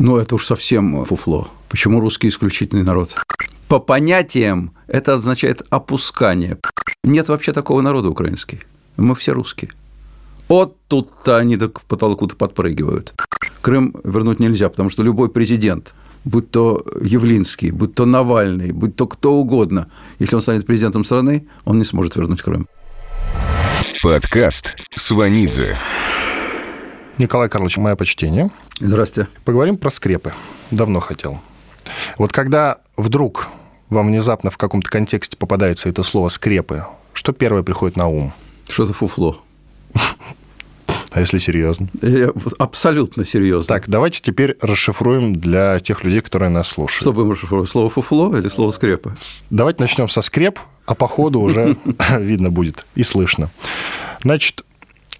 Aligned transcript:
Ну, 0.00 0.16
это 0.16 0.34
уж 0.36 0.46
совсем 0.46 1.04
фуфло. 1.04 1.48
Почему 1.68 2.00
русский 2.00 2.28
исключительный 2.28 2.82
народ? 2.82 3.14
По 3.68 3.78
понятиям 3.78 4.72
это 4.86 5.12
означает 5.12 5.60
опускание. 5.68 6.56
Нет 7.04 7.28
вообще 7.28 7.52
такого 7.52 7.82
народа 7.82 8.08
украинский. 8.08 8.60
Мы 8.96 9.14
все 9.14 9.34
русские. 9.34 9.72
Вот 10.48 10.78
тут-то 10.88 11.36
они 11.36 11.58
до 11.58 11.68
потолку-то 11.68 12.34
подпрыгивают. 12.34 13.12
Крым 13.60 13.94
вернуть 14.02 14.40
нельзя, 14.40 14.70
потому 14.70 14.88
что 14.88 15.02
любой 15.02 15.28
президент, 15.28 15.94
будь 16.24 16.50
то 16.50 16.82
Явлинский, 17.02 17.70
будь 17.70 17.94
то 17.94 18.06
Навальный, 18.06 18.72
будь 18.72 18.96
то 18.96 19.06
кто 19.06 19.34
угодно, 19.34 19.90
если 20.18 20.34
он 20.34 20.40
станет 20.40 20.64
президентом 20.64 21.04
страны, 21.04 21.46
он 21.66 21.76
не 21.76 21.84
сможет 21.84 22.16
вернуть 22.16 22.40
Крым. 22.40 22.66
Подкаст 24.02 24.76
Сванидзе. 24.96 25.76
Николай 27.20 27.50
Карлович, 27.50 27.76
мое 27.76 27.96
почтение. 27.96 28.50
Здрасте. 28.78 29.28
Поговорим 29.44 29.76
про 29.76 29.90
скрепы. 29.90 30.32
Давно 30.70 31.00
хотел. 31.00 31.38
Вот 32.16 32.32
когда 32.32 32.78
вдруг 32.96 33.48
вам 33.90 34.06
внезапно 34.06 34.50
в 34.50 34.56
каком-то 34.56 34.90
контексте 34.90 35.36
попадается 35.36 35.90
это 35.90 36.02
слово 36.02 36.30
«скрепы», 36.30 36.86
что 37.12 37.32
первое 37.32 37.62
приходит 37.62 37.98
на 37.98 38.08
ум? 38.08 38.32
Что-то 38.68 38.94
фуфло. 38.94 39.42
А 41.12 41.18
если 41.18 41.38
серьезно? 41.38 41.88
Я 42.02 42.32
абсолютно 42.58 43.24
серьезно. 43.24 43.66
Так, 43.66 43.88
давайте 43.88 44.20
теперь 44.22 44.56
расшифруем 44.60 45.34
для 45.34 45.80
тех 45.80 46.04
людей, 46.04 46.20
которые 46.20 46.50
нас 46.50 46.68
слушают. 46.68 47.02
Что 47.02 47.12
будем 47.12 47.32
расшифровать? 47.32 47.68
Слово 47.68 47.88
фуфло 47.88 48.36
или 48.36 48.48
слово 48.48 48.70
скрепы? 48.70 49.16
Давайте 49.50 49.82
начнем 49.82 50.08
со 50.08 50.22
скреп, 50.22 50.60
а 50.86 50.94
по 50.94 51.08
ходу 51.08 51.40
уже 51.40 51.76
видно 52.16 52.50
будет 52.50 52.86
и 52.94 53.02
слышно. 53.02 53.50
Значит, 54.22 54.64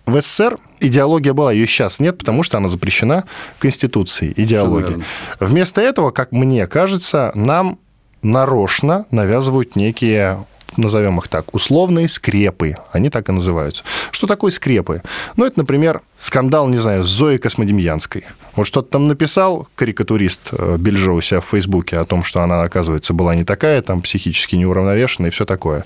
в 0.07 0.21
СССР 0.21 0.59
идеология 0.81 1.33
была, 1.33 1.53
ее 1.53 1.67
сейчас 1.67 2.01
нет, 2.01 2.19
потому 2.19 2.43
что 2.43 2.59
она 2.59 2.69
запрещена 2.69 3.25
Конституцией, 3.59 4.33
идеология. 4.37 5.01
Вместо 5.39 5.81
этого, 5.81 6.11
как 6.11 6.33
мне 6.33 6.67
кажется, 6.67 7.33
нам 7.35 7.79
нарочно 8.23 9.07
навязывают 9.11 9.77
некие 9.77 10.45
назовем 10.77 11.19
их 11.19 11.29
так, 11.29 11.53
условные 11.55 12.09
скрепы. 12.09 12.77
Они 12.93 13.11
так 13.11 13.29
и 13.29 13.33
называются. 13.33 13.83
Что 14.13 14.27
такое 14.27 14.51
скрепы? 14.51 15.03
Ну, 15.37 15.45
это, 15.45 15.59
например, 15.59 16.03
скандал, 16.21 16.69
не 16.69 16.77
знаю, 16.77 17.03
с 17.03 17.09
Зоей 17.09 17.39
Космодемьянской. 17.39 18.25
Вот 18.55 18.67
что-то 18.67 18.91
там 18.91 19.09
написал 19.09 19.69
карикатурист 19.75 20.51
э, 20.53 20.77
Бельжо 20.79 21.15
у 21.15 21.21
себя 21.21 21.41
в 21.41 21.47
Фейсбуке 21.47 21.97
о 21.99 22.05
том, 22.05 22.23
что 22.23 22.43
она, 22.43 22.63
оказывается, 22.63 23.15
была 23.15 23.35
не 23.35 23.45
такая, 23.45 23.81
там, 23.81 24.03
психически 24.03 24.57
неуравновешенная 24.57 25.31
и 25.31 25.33
все 25.33 25.47
такое. 25.47 25.85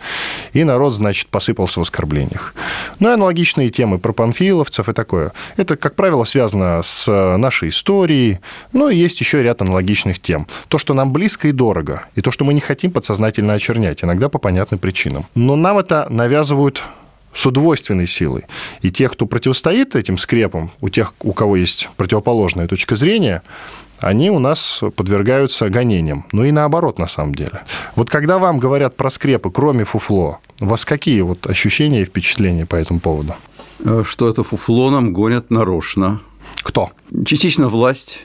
И 0.52 0.64
народ, 0.64 0.94
значит, 0.94 1.28
посыпался 1.28 1.80
в 1.80 1.82
оскорблениях. 1.82 2.55
Ну, 2.98 3.10
и 3.10 3.14
аналогичные 3.14 3.70
темы 3.70 3.98
про 3.98 4.12
панфиловцев 4.12 4.88
и 4.88 4.92
такое. 4.92 5.32
Это, 5.56 5.77
как 5.77 5.94
правило, 5.94 6.24
связано 6.24 6.80
с 6.82 7.06
э, 7.06 7.36
нашей 7.36 7.68
историей. 7.68 8.40
Ну, 8.72 8.88
и 8.88 8.96
есть 8.96 9.20
еще 9.20 9.42
ряд 9.42 9.62
аналогичных 9.62 10.20
тем. 10.20 10.48
То, 10.68 10.78
что 10.78 10.94
нам 10.94 11.12
близко 11.12 11.48
и 11.48 11.52
дорого, 11.52 12.06
и 12.16 12.22
то, 12.22 12.32
что 12.32 12.44
мы 12.44 12.55
не 12.55 12.60
хотим 12.60 12.90
подсознательно 12.90 13.52
очернять, 13.52 14.02
иногда 14.02 14.28
по 14.28 14.38
понятным 14.38 14.80
причинам. 14.80 15.27
Но 15.34 15.55
нам 15.55 15.78
это 15.78 16.06
навязывают 16.10 16.82
с 17.34 17.44
удвойственной 17.46 18.06
силой. 18.06 18.44
И 18.80 18.90
тех, 18.90 19.12
кто 19.12 19.27
противостоит 19.27 19.96
этим 19.96 20.18
скрепам, 20.18 20.70
у 20.80 20.88
тех, 20.88 21.12
у 21.22 21.32
кого 21.32 21.56
есть 21.56 21.88
противоположная 21.96 22.68
точка 22.68 22.96
зрения, 22.96 23.42
они 23.98 24.30
у 24.30 24.38
нас 24.38 24.80
подвергаются 24.96 25.68
гонениям. 25.68 26.27
Ну 26.32 26.44
и 26.44 26.50
наоборот, 26.50 26.98
на 26.98 27.06
самом 27.06 27.34
деле. 27.34 27.62
Вот 27.96 28.10
когда 28.10 28.38
вам 28.38 28.58
говорят 28.58 28.96
про 28.96 29.10
скрепы, 29.10 29.50
кроме 29.50 29.84
фуфло, 29.84 30.38
у 30.60 30.66
вас 30.66 30.84
какие 30.84 31.20
вот 31.22 31.46
ощущения 31.46 32.02
и 32.02 32.05
впечатления 32.05 32.66
по 32.66 32.77
этому 32.77 33.00
поводу? 33.00 33.34
Э, 33.80 34.05
что 34.06 34.28
это 34.28 34.42
фуфло 34.42 34.90
нам 34.90 35.12
гонят 35.12 35.50
нарочно. 35.50 36.20
Кто? 36.62 36.90
Частично 37.27 37.68
власть, 37.68 38.20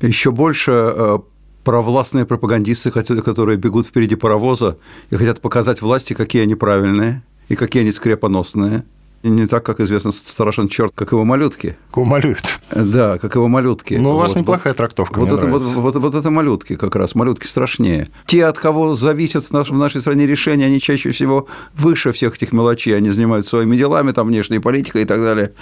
еще 0.00 0.30
больше 0.30 0.70
э, 0.72 1.18
провластные 1.64 2.24
пропагандисты, 2.24 2.90
которые 2.90 3.56
бегут 3.56 3.86
впереди 3.86 4.14
паровоза 4.14 4.78
и 5.10 5.16
хотят 5.16 5.40
показать 5.40 5.82
власти, 5.82 6.14
какие 6.14 6.42
они 6.42 6.54
правильные– 6.54 7.22
и 7.48 7.56
какие 7.56 7.82
они 7.82 7.92
скрепоносные. 7.92 8.84
И 9.24 9.30
не 9.30 9.46
так, 9.46 9.64
как 9.64 9.80
известно, 9.80 10.12
страшен 10.12 10.68
черт, 10.68 10.92
как 10.94 11.12
его 11.12 11.24
малютки. 11.24 11.78
Как 11.90 12.04
малют. 12.04 12.42
Да, 12.70 13.16
как 13.16 13.36
его 13.36 13.48
малютки. 13.48 13.94
Ну, 13.94 14.10
у 14.10 14.16
вас 14.18 14.34
вот, 14.34 14.40
неплохая 14.40 14.74
трактовка, 14.74 15.18
вот, 15.18 15.32
это, 15.32 15.46
вот, 15.46 15.62
вот, 15.62 15.96
вот 15.96 16.14
это 16.14 16.30
малютки 16.30 16.76
как 16.76 16.94
раз, 16.94 17.14
малютки 17.14 17.46
страшнее. 17.46 18.10
Те, 18.26 18.44
от 18.44 18.58
кого 18.58 18.94
зависят 18.94 19.46
в, 19.46 19.50
наш, 19.52 19.70
в 19.70 19.74
нашей 19.78 20.02
стране 20.02 20.26
решения, 20.26 20.66
они 20.66 20.78
чаще 20.78 21.10
всего 21.10 21.46
выше 21.74 22.12
всех 22.12 22.36
этих 22.36 22.52
мелочей, 22.52 22.94
они 22.94 23.12
занимаются 23.12 23.48
своими 23.48 23.78
делами, 23.78 24.12
там, 24.12 24.26
внешней 24.26 24.58
политикой 24.58 25.02
и 25.02 25.06
так 25.06 25.20
далее. 25.22 25.54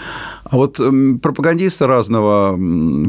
А 0.42 0.56
вот 0.56 0.80
пропагандисты 1.22 1.86
разного 1.86 2.58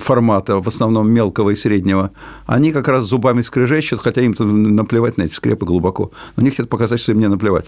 формата, 0.02 0.62
в 0.62 0.68
основном 0.68 1.09
мелкого 1.09 1.50
и 1.50 1.56
среднего, 1.56 2.12
они 2.46 2.72
как 2.72 2.88
раз 2.88 3.06
зубами 3.06 3.42
скрежещут, 3.42 4.02
хотя 4.02 4.22
им 4.22 4.36
наплевать 4.38 5.18
на 5.18 5.24
эти 5.24 5.34
скрепы 5.34 5.66
глубоко. 5.66 6.12
Но 6.36 6.42
они 6.42 6.52
хотят 6.52 6.69
показать, 6.69 7.00
что 7.00 7.12
им 7.12 7.19
не 7.19 7.28
наплевать. 7.28 7.66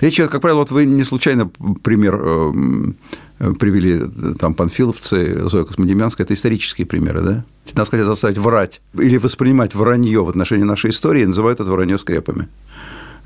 Речь 0.00 0.14
идет, 0.14 0.30
как 0.30 0.42
правило, 0.42 0.58
вот 0.58 0.70
вы 0.70 0.84
не 0.84 1.04
случайно 1.04 1.50
пример 1.82 2.16
эм, 2.16 2.96
привели, 3.38 4.34
там, 4.38 4.54
панфиловцы, 4.54 5.48
Зоя 5.48 5.64
Космодемьянская, 5.64 6.24
это 6.24 6.34
исторические 6.34 6.86
примеры, 6.86 7.20
да? 7.22 7.44
Нас 7.74 7.88
хотят 7.88 8.06
заставить 8.06 8.38
врать 8.38 8.80
или 8.94 9.16
воспринимать 9.16 9.74
вранье 9.74 10.22
в 10.22 10.28
отношении 10.28 10.64
нашей 10.64 10.90
истории, 10.90 11.22
и 11.22 11.26
называют 11.26 11.60
это 11.60 11.70
вранье 11.70 11.98
скрепами. 11.98 12.48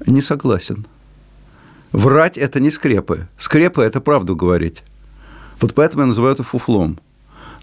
Не 0.06 0.22
согласен. 0.22 0.86
Врать– 1.92 2.38
это 2.38 2.60
не 2.60 2.70
скрепы. 2.70 3.28
Скрепы– 3.36 3.82
это 3.82 4.00
правду 4.00 4.36
говорить. 4.36 4.82
Вот 5.60 5.74
поэтому 5.74 6.02
я 6.02 6.06
называю 6.06 6.34
это 6.34 6.44
фуфлом. 6.44 6.98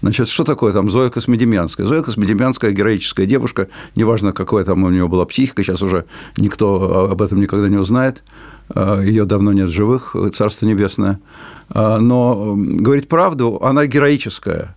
Значит, 0.00 0.28
что 0.28 0.44
такое 0.44 0.72
там 0.72 0.90
Зоя 0.90 1.10
Космодемьянская? 1.10 1.86
Зоя 1.86 2.02
Космодемьянская 2.02 2.70
героическая 2.70 3.26
девушка, 3.26 3.68
неважно, 3.96 4.32
какая 4.32 4.64
там 4.64 4.84
у 4.84 4.90
нее 4.90 5.08
была 5.08 5.24
психика, 5.24 5.64
сейчас 5.64 5.82
уже 5.82 6.04
никто 6.36 7.10
об 7.10 7.20
этом 7.20 7.40
никогда 7.40 7.68
не 7.68 7.76
узнает, 7.76 8.22
а, 8.68 9.00
ее 9.00 9.24
давно 9.24 9.52
нет 9.52 9.70
живых, 9.70 10.14
Царство 10.34 10.66
Небесное. 10.66 11.20
А, 11.70 11.98
но 11.98 12.54
говорить 12.56 13.08
правду, 13.08 13.58
она 13.62 13.86
героическая. 13.86 14.76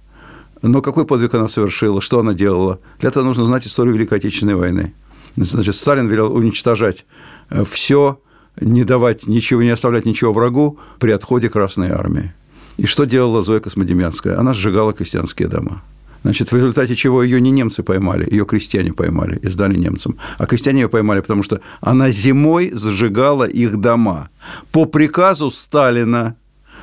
Но 0.62 0.82
какой 0.82 1.06
подвиг 1.06 1.34
она 1.34 1.48
совершила, 1.48 2.02
что 2.02 2.20
она 2.20 2.34
делала? 2.34 2.80
Для 3.00 3.09
этого 3.09 3.24
нужно 3.24 3.46
знать 3.46 3.66
историю 3.66 3.96
Великой 3.96 4.20
Отечественной 4.20 4.56
войны. 4.56 4.94
Значит, 5.36 5.76
Сталин 5.76 6.08
велел 6.08 6.36
уничтожать 6.36 7.06
э, 7.50 7.64
все, 7.70 8.20
не 8.59 8.84
давать 8.84 9.28
ничего, 9.28 9.62
не 9.64 9.70
оставлять 9.70 10.06
ничего 10.06 10.34
врагу 10.34 10.78
при 11.00 11.12
отходе 11.12 11.50
Красной 11.50 11.90
Армии. 11.90 12.34
И 12.81 12.88
что 12.88 13.06
делала 13.06 13.44
Зоя 13.44 13.59
Космодемьянская? 13.59 14.40
Она 14.40 14.53
сжигала 14.53 14.92
крестьянские 14.92 15.47
дома. 15.47 15.84
Значит, 16.24 16.52
в 16.52 16.56
результате 16.56 16.96
чего 16.96 17.22
ее 17.22 17.40
не 17.40 17.52
немцы 17.52 17.84
поймали, 17.84 18.28
ее 18.28 18.44
крестьяне 18.44 18.92
поймали 18.92 19.38
и 19.38 19.50
сдали 19.50 19.78
немцам. 19.78 20.18
А 20.40 20.47
крестьяне 20.47 20.81
ее 20.81 20.90
поймали, 20.90 21.22
потому 21.22 21.44
что 21.44 21.62
она 21.80 22.09
зимой 22.09 22.72
сжигала 22.74 23.44
их 23.44 23.80
дома. 23.80 24.31
По 24.72 24.86
приказу 24.86 25.52
Сталина 25.52 26.36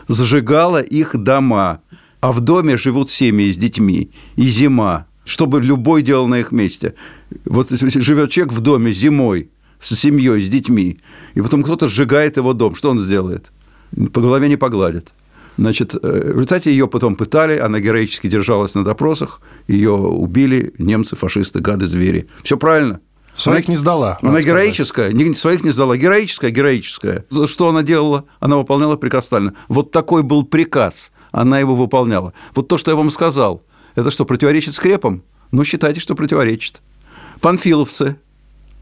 сжигала 0.06 0.80
их 0.80 1.16
дома. 1.16 1.80
А 2.20 2.30
в 2.30 2.42
доме 2.42 2.76
живут 2.76 3.10
семьи 3.10 3.50
с 3.50 3.56
детьми. 3.56 4.12
И 4.36 4.46
зима. 4.46 5.06
Чтобы 5.24 5.60
любой 5.60 6.02
делал 6.02 6.28
на 6.28 6.38
их 6.38 6.52
месте. 6.52 6.94
Вот 7.44 7.70
живет 7.70 8.30
человек 8.30 8.54
в 8.54 8.60
доме 8.60 8.92
зимой 8.92 9.50
с 9.80 9.96
семьей, 9.96 10.42
с 10.42 10.48
детьми, 10.48 11.00
и 11.34 11.40
потом 11.40 11.64
кто-то 11.64 11.88
сжигает 11.88 12.36
его 12.36 12.52
дом. 12.52 12.76
Что 12.76 12.90
он 12.90 13.00
сделает? 13.00 13.50
По 14.12 14.20
голове 14.20 14.48
не 14.48 14.56
погладит. 14.56 15.12
Значит, 15.58 15.92
э, 15.94 15.98
в 15.98 16.30
результате 16.34 16.70
ее 16.70 16.86
потом 16.86 17.16
пытали, 17.16 17.58
она 17.58 17.80
героически 17.80 18.28
держалась 18.28 18.76
на 18.76 18.84
допросах, 18.84 19.42
ее 19.66 19.90
убили 19.90 20.72
немцы, 20.78 21.16
фашисты, 21.16 21.58
гады, 21.58 21.88
звери. 21.88 22.28
Все 22.44 22.56
правильно. 22.56 23.00
Своих 23.36 23.66
она, 23.66 23.72
не 23.72 23.76
сдала. 23.76 24.18
Она 24.22 24.40
героическая, 24.40 25.12
не, 25.12 25.34
своих 25.34 25.64
не 25.64 25.70
сдала, 25.70 25.96
героическая, 25.96 26.52
героическая. 26.52 27.24
Что 27.46 27.68
она 27.68 27.82
делала? 27.82 28.24
Она 28.38 28.56
выполняла 28.56 28.94
приказ 28.96 29.26
Сталина. 29.26 29.54
Вот 29.66 29.90
такой 29.90 30.22
был 30.22 30.44
приказ, 30.44 31.10
она 31.32 31.58
его 31.58 31.74
выполняла. 31.74 32.34
Вот 32.54 32.68
то, 32.68 32.78
что 32.78 32.92
я 32.92 32.96
вам 32.96 33.10
сказал, 33.10 33.64
это 33.96 34.12
что, 34.12 34.24
противоречит 34.24 34.74
скрепам? 34.74 35.24
Ну, 35.50 35.64
считайте, 35.64 35.98
что 35.98 36.14
противоречит. 36.14 36.82
Панфиловцы, 37.40 38.16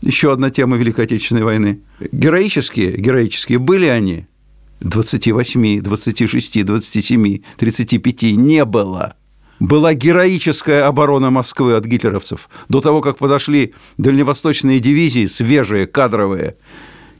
еще 0.02 0.30
одна 0.30 0.50
тема 0.50 0.76
Великой 0.76 1.06
Отечественной 1.06 1.42
войны. 1.42 1.80
Героические, 2.12 2.98
героические 2.98 3.58
были 3.58 3.86
они– 3.86 4.26
28, 4.80 5.80
26, 5.80 6.64
27, 6.64 7.38
35 7.56 8.22
не 8.36 8.64
было. 8.64 9.14
Была 9.58 9.94
героическая 9.94 10.86
оборона 10.86 11.30
Москвы 11.30 11.74
от 11.76 11.86
гитлеровцев. 11.86 12.50
До 12.68 12.80
того, 12.80 13.00
как 13.00 13.16
подошли 13.16 13.72
дальневосточные 13.96 14.80
дивизии, 14.80 15.26
свежие, 15.26 15.86
кадровые, 15.86 16.56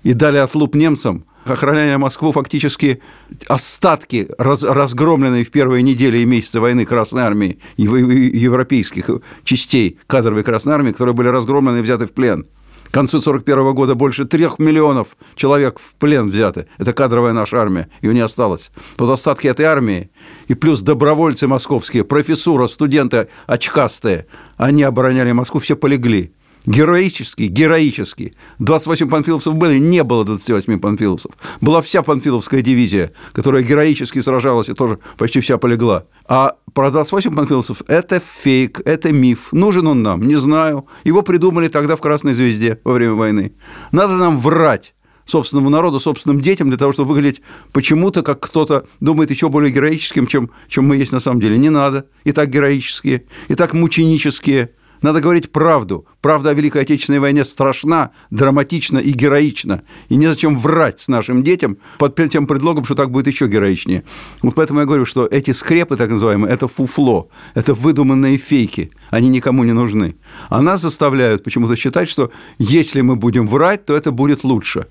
и 0.03 0.12
дали 0.12 0.37
отлуп 0.37 0.75
немцам, 0.75 1.25
охраняя 1.44 1.97
Москву, 1.97 2.32
фактически 2.32 3.00
остатки 3.49 4.29
раз, 4.37 4.62
разгромленной 4.62 5.44
в 5.44 5.50
первые 5.50 5.82
недели 5.82 6.19
и 6.19 6.26
месяцы 6.26 6.61
войны 6.61 6.85
Красной 6.85 7.23
Армии, 7.23 7.58
европейских 7.79 9.11
частей 9.44 9.99
кадровой 10.06 10.44
Красной 10.44 10.75
Армии, 10.75 10.93
которые 10.93 11.14
были 11.14 11.29
разгромлены 11.29 11.79
и 11.79 11.82
взяты 11.82 12.05
в 12.05 12.12
плен– 12.12 12.47
концу 12.96 13.19
1941 13.19 13.75
года 13.75 13.94
больше 13.94 14.25
трех 14.25 14.58
миллионов 14.58 15.19
человек 15.34 15.78
в 15.78 15.96
плен 15.96 16.31
взяты. 16.31 16.66
Это 16.78 16.94
кадровая 16.94 17.34
наша 17.34 17.60
армия, 17.60 17.90
ее 18.00 18.14
не 18.14 18.20
осталось. 18.20 18.70
Вот 18.96 19.10
остатки 19.10 19.46
этой 19.46 19.66
армии 19.66 20.10
и 20.48 20.54
плюс 20.54 20.81
добровольцы 20.81 21.46
московские, 21.46 22.04
профессура, 22.04 22.66
студенты 22.69 23.28
очкастые, 23.46 24.25
они 24.56 24.82
обороняли 24.82 25.32
Москву, 25.32 25.60
все 25.60 25.76
полегли. 25.76 26.32
Героический, 26.67 27.47
героический. 27.47 28.35
28 28.59 29.09
панфиловцев 29.09 29.55
были, 29.55 29.79
не 29.79 30.03
было 30.03 30.25
28 30.25 30.81
панфиловцев. 30.81 31.31
Была 31.61 31.81
вся 31.81 32.03
панфиловская 32.03 32.61
дивизия, 32.61 33.13
которая 33.33 33.63
героически 33.63 34.21
сражалась 34.21 34.69
и 34.69 34.75
тоже 34.75 34.99
почти 35.17 35.39
вся 35.39 35.59
полегла. 35.59 36.07
А 36.29 36.57
про 36.75 36.91
28 36.91 37.35
панфиловцев– 37.35 37.83
это 37.87 38.21
фейк, 38.21 38.81
это 38.85 39.13
миф. 39.13 39.53
Нужен 39.53 39.87
он 39.87 40.03
нам? 40.03 40.23
Не 40.23 40.35
знаю. 40.35 40.87
Его 41.05 41.23
придумали 41.23 41.69
тогда 41.69 41.95
в 41.95 42.01
«Красной 42.01 42.35
звезде» 42.35 42.81
во 42.83 42.95
время 42.95 43.15
войны. 43.15 43.55
Надо 43.93 44.15
нам 44.15 44.39
врать 44.39 44.95
собственному 45.25 45.71
народу, 45.71 46.01
собственным 46.01 46.41
детям, 46.41 46.69
для 46.69 46.79
того, 46.79 46.93
чтобы 46.93 47.11
выглядеть 47.11 47.43
почему-то, 47.73 48.23
как 48.23 48.41
кто-то 48.41 48.87
думает 48.99 49.31
еще 49.31 49.49
более 49.49 49.73
героическим, 49.73 50.27
чем, 50.27 50.51
чем 50.69 50.87
мы 50.87 50.97
есть 50.97 51.13
на 51.13 51.21
самом 51.21 51.41
деле. 51.41 51.59
Не 51.59 51.71
надо. 51.71 52.07
И 52.25 52.33
так 52.33 52.51
героические, 52.51 53.25
и 53.47 53.55
так 53.55 53.73
мученические– 53.73 54.71
надо 55.02 55.20
говорить 55.20 55.52
правду. 55.52 56.06
Правда 56.20 56.50
о 56.50 56.54
Великой 56.54 56.82
Отечественной 56.82 57.20
войне 57.20 57.44
страшна, 57.44 58.10
драматична 58.31 58.98
и 58.98 59.12
героична. 59.12 59.82
И 60.08 60.16
незачем 60.16 60.58
врать 60.58 61.00
с 61.00 61.08
нашим 61.08 61.43
детям 61.43 61.78
под 61.98 62.16
тем 62.31 62.46
предлогом, 62.46 62.84
что 62.84 62.94
так 62.94 63.10
будет 63.10 63.26
еще 63.26 63.46
героичнее. 63.46 64.04
Вот 64.43 64.54
поэтому 64.54 64.81
я 64.81 64.87
говорю, 64.87 65.06
что 65.06 65.26
эти 65.26 65.52
скрепы, 65.52 65.96
так 65.96 66.10
называемые, 66.10 66.52
это 66.52 66.69
фуфло, 66.69 67.28
это 67.54 67.75
выдуманные 67.75 68.37
фейки. 68.38 68.90
Они 69.10 69.28
никому 69.28 69.64
не 69.64 69.72
нужны. 69.72 70.16
А 70.48 70.62
нас 70.62 70.81
заставляют 70.81 71.44
почему-то 71.44 71.76
считать, 71.76 72.08
что 72.08 72.31
если 72.58 73.00
мы 73.00 73.16
будем 73.16 73.46
врать, 73.46 73.84
то 73.84 73.96
это 73.96 74.10
будет 74.10 74.44
лучше 74.44 74.87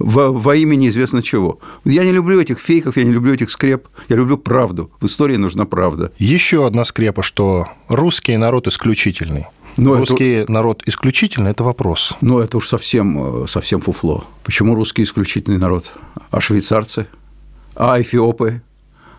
во, 0.00 0.32
во 0.32 0.56
имя 0.56 0.74
неизвестно 0.74 1.22
чего. 1.22 1.60
Я 1.84 2.04
не 2.04 2.12
люблю 2.12 2.40
этих 2.40 2.58
фейков, 2.58 2.96
я 2.96 3.04
не 3.04 3.12
люблю 3.12 3.34
этих 3.34 3.50
скреп, 3.50 3.86
я 4.08 4.16
люблю 4.16 4.38
правду. 4.38 4.90
В 5.00 5.06
истории 5.06 5.36
нужна 5.36 5.66
правда. 5.66 6.10
Еще 6.18 6.66
одна 6.66 6.84
скрепа, 6.84 7.22
что 7.22 7.68
русский 7.88 8.36
народ 8.36 8.66
исключительный. 8.66 9.46
Но 9.76 9.94
русский 9.94 10.30
это... 10.30 10.52
народ 10.52 10.82
исключительный– 10.86 11.50
это 11.52 11.62
вопрос. 11.62 12.16
Ну, 12.22 12.38
это 12.40 12.56
уж 12.56 12.68
совсем, 12.68 13.46
совсем 13.46 13.80
фуфло. 13.80 14.24
Почему 14.42 14.74
русский 14.74 15.04
исключительный 15.04 15.58
народ? 15.58 15.92
А 16.30 16.40
швейцарцы? 16.40 17.06
А 17.76 18.00
эфиопы? 18.00 18.62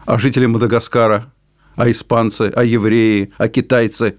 А 0.06 0.18
жители 0.18 0.48
Мадагаскара? 0.48 1.32
А 1.76 1.90
испанцы? 1.90 2.52
А 2.54 2.64
евреи? 2.64 3.32
А 3.38 3.48
китайцы? 3.48 4.16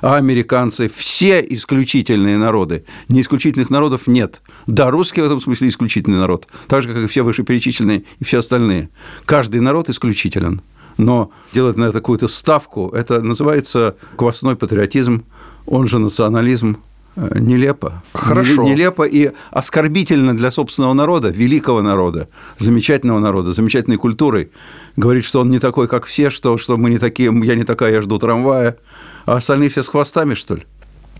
А 0.00 0.16
американцы, 0.16 0.90
все 0.94 1.40
исключительные 1.40 2.38
народы. 2.38 2.84
Не 3.08 3.20
исключительных 3.20 3.70
народов 3.70 4.06
нет. 4.06 4.42
Да, 4.66 4.90
русские 4.90 5.24
в 5.24 5.26
этом 5.26 5.40
смысле 5.40 5.68
исключительный 5.68 6.18
народ, 6.18 6.46
так 6.68 6.82
же, 6.82 6.88
как 6.88 6.98
и 6.98 7.06
все 7.06 7.22
вышеперечисленные 7.22 8.04
и 8.18 8.24
все 8.24 8.38
остальные. 8.38 8.90
Каждый 9.24 9.60
народ 9.60 9.88
исключителен. 9.88 10.60
Но 10.96 11.30
делать 11.52 11.76
на 11.76 11.84
это 11.84 11.94
какую-то 11.94 12.28
ставку, 12.28 12.88
это 12.88 13.20
называется 13.20 13.96
квасной 14.16 14.56
патриотизм, 14.56 15.24
он 15.66 15.88
же 15.88 15.98
национализм, 15.98 16.78
нелепо. 17.16 18.02
Хорошо. 18.12 18.62
Нелепо 18.62 19.04
и 19.04 19.32
оскорбительно 19.50 20.36
для 20.36 20.50
собственного 20.50 20.92
народа, 20.92 21.30
великого 21.30 21.82
народа, 21.82 22.28
замечательного 22.58 23.18
народа, 23.18 23.52
замечательной 23.52 23.96
культурой. 23.96 24.50
Говорить, 24.96 25.24
что 25.24 25.40
он 25.40 25.50
не 25.50 25.58
такой, 25.58 25.88
как 25.88 26.06
все, 26.06 26.30
что, 26.30 26.58
что 26.58 26.76
мы 26.76 26.90
не 26.90 26.98
такие, 26.98 27.32
я 27.44 27.54
не 27.54 27.64
такая, 27.64 27.92
я 27.92 28.02
жду 28.02 28.18
трамвая. 28.18 28.76
А 29.24 29.36
остальные 29.36 29.70
все 29.70 29.82
с 29.82 29.88
хвостами, 29.88 30.34
что 30.34 30.54
ли? 30.54 30.66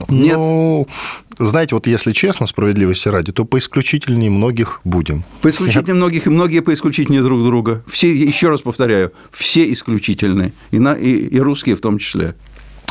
Нет. 0.08 0.36
Ну, 0.36 0.86
знаете, 1.38 1.74
вот 1.74 1.86
если 1.86 2.12
честно, 2.12 2.46
справедливости 2.46 3.08
ради, 3.08 3.32
то 3.32 3.44
по 3.44 3.58
исключительнее 3.58 4.30
многих 4.30 4.80
будем. 4.84 5.24
По 5.40 5.48
исключительнее 5.48 5.94
Я... 5.94 5.94
многих, 5.94 6.26
и 6.26 6.30
многие 6.30 6.60
по 6.60 6.72
исключительнее 6.74 7.22
друг 7.22 7.42
друга. 7.42 7.82
Все, 7.88 8.12
еще 8.14 8.50
раз 8.50 8.60
повторяю, 8.60 9.12
все 9.32 9.72
исключительные, 9.72 10.52
и, 10.70 10.78
на, 10.78 10.92
и, 10.92 11.16
и 11.16 11.40
русские 11.40 11.76
в 11.76 11.80
том 11.80 11.98
числе. 11.98 12.34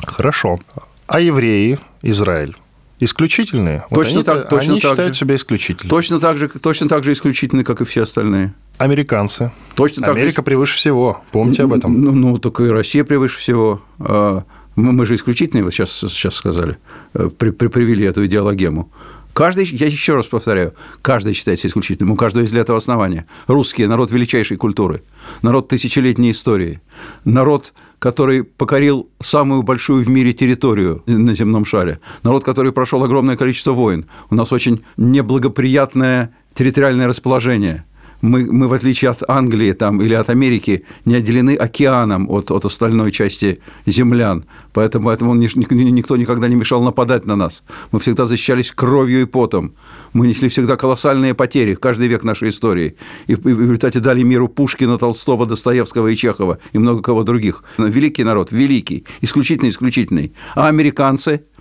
Хорошо. 0.03 0.59
А 1.07 1.19
евреи, 1.19 1.77
Израиль? 2.01 2.57
Исключительные? 2.99 3.83
Точно 3.89 4.19
вот 4.19 4.27
они, 4.29 4.39
так, 4.41 4.49
точно 4.49 4.73
они 4.73 4.81
так 4.81 4.91
считают 4.91 5.15
же. 5.15 5.19
себя 5.19 5.35
исключительными. 5.35 5.89
Точно 5.89 6.19
так, 6.19 6.37
же, 6.37 6.47
точно 6.47 6.87
так 6.87 7.03
же 7.03 7.11
исключительные, 7.11 7.65
как 7.65 7.81
и 7.81 7.85
все 7.85 8.03
остальные. 8.03 8.53
Американцы. 8.77 9.51
Точно 9.75 10.01
так 10.01 10.15
Америка 10.15 10.41
же... 10.41 10.43
превыше 10.43 10.77
всего. 10.77 11.21
Помните 11.31 11.63
об 11.63 11.73
этом? 11.73 12.01
Ну, 12.01 12.11
ну, 12.13 12.37
только 12.37 12.63
и 12.63 12.69
Россия 12.69 13.03
превыше 13.03 13.39
всего. 13.39 13.81
А, 13.99 14.43
мы, 14.75 14.91
мы 14.93 15.05
же 15.05 15.15
исключительные, 15.15 15.63
вот 15.63 15.73
сейчас, 15.73 15.91
сейчас 15.91 16.35
сказали, 16.35 16.77
э, 17.13 17.29
при, 17.37 17.51
при, 17.51 17.67
привели 17.67 18.05
эту 18.05 18.25
идеологему. 18.25 18.91
Каждый, 19.35 19.65
я 19.65 19.87
еще 19.87 20.15
раз 20.15 20.27
повторяю, 20.27 20.75
каждый 21.01 21.33
считается 21.33 21.67
исключительным, 21.67 22.13
у 22.13 22.15
каждого 22.15 22.43
есть 22.43 22.53
для 22.53 22.61
этого 22.61 22.77
основания. 22.77 23.25
Русские– 23.47 23.87
народ 23.89 24.09
величайшей 24.09 24.55
культуры, 24.55 25.03
народ 25.41 25.67
тысячелетней 25.67 26.31
истории, 26.31 26.79
народ, 27.25 27.73
который 27.99 28.45
покорил 28.45 29.09
самую 29.21 29.63
большую 29.63 30.05
в 30.05 30.07
мире 30.07 30.31
территорию 30.31 31.03
на 31.05 31.33
земном 31.33 31.65
шаре, 31.65 31.99
народ, 32.23 32.45
который 32.45 32.71
прошел 32.71 33.03
огромное 33.03 33.35
количество 33.35 33.73
войн. 33.73 34.05
У 34.29 34.35
нас 34.35 34.53
очень 34.53 34.85
неблагоприятное 34.95 36.33
территориальное 36.53 37.07
расположение– 37.09 37.83
мы, 38.21 38.51
мы, 38.51 38.67
в 38.67 38.73
отличие 38.73 39.11
от 39.11 39.23
Англии 39.27 39.73
там, 39.73 40.01
или 40.01 40.13
от 40.13 40.29
Америки, 40.29 40.85
не 41.05 41.15
отделены 41.15 41.55
океаном 41.55 42.29
от, 42.29 42.51
от 42.51 42.65
остальной 42.65 43.11
части 43.11 43.59
землян. 43.85 44.45
Поэтому, 44.73 45.05
поэтому 45.05 45.35
никто 45.35 46.17
никогда 46.17 46.47
не 46.47 46.55
мешал 46.55 46.83
нападать 46.83 47.25
на 47.25 47.35
нас. 47.35 47.63
Мы 47.91 47.99
всегда 47.99 48.25
защищались 48.25 48.71
кровью 48.71 49.21
и 49.21 49.25
потом. 49.25 49.73
Мы 50.13 50.27
несли 50.27 50.49
всегда 50.49 50.75
колоссальные 50.75 51.33
потери, 51.33 51.75
каждый 51.75 52.07
век 52.07 52.23
нашей 52.23 52.49
истории. 52.49 52.95
И 53.27 53.35
в 53.35 53.61
результате 53.61 53.99
дали 53.99 54.23
миру 54.23 54.47
Пушкина, 54.47 54.97
Толстого, 54.97 55.45
Достоевского 55.45 56.07
и 56.07 56.15
Чехова, 56.15 56.59
и 56.73 56.77
много 56.77 57.01
кого 57.01 57.23
других. 57.23 57.63
Великий 57.77 58.23
народ, 58.23 58.51
великий, 58.51 59.05
исключительный, 59.21 59.69
исключительный. 59.69 60.33
А 60.55 60.67
американцы– 60.67 61.43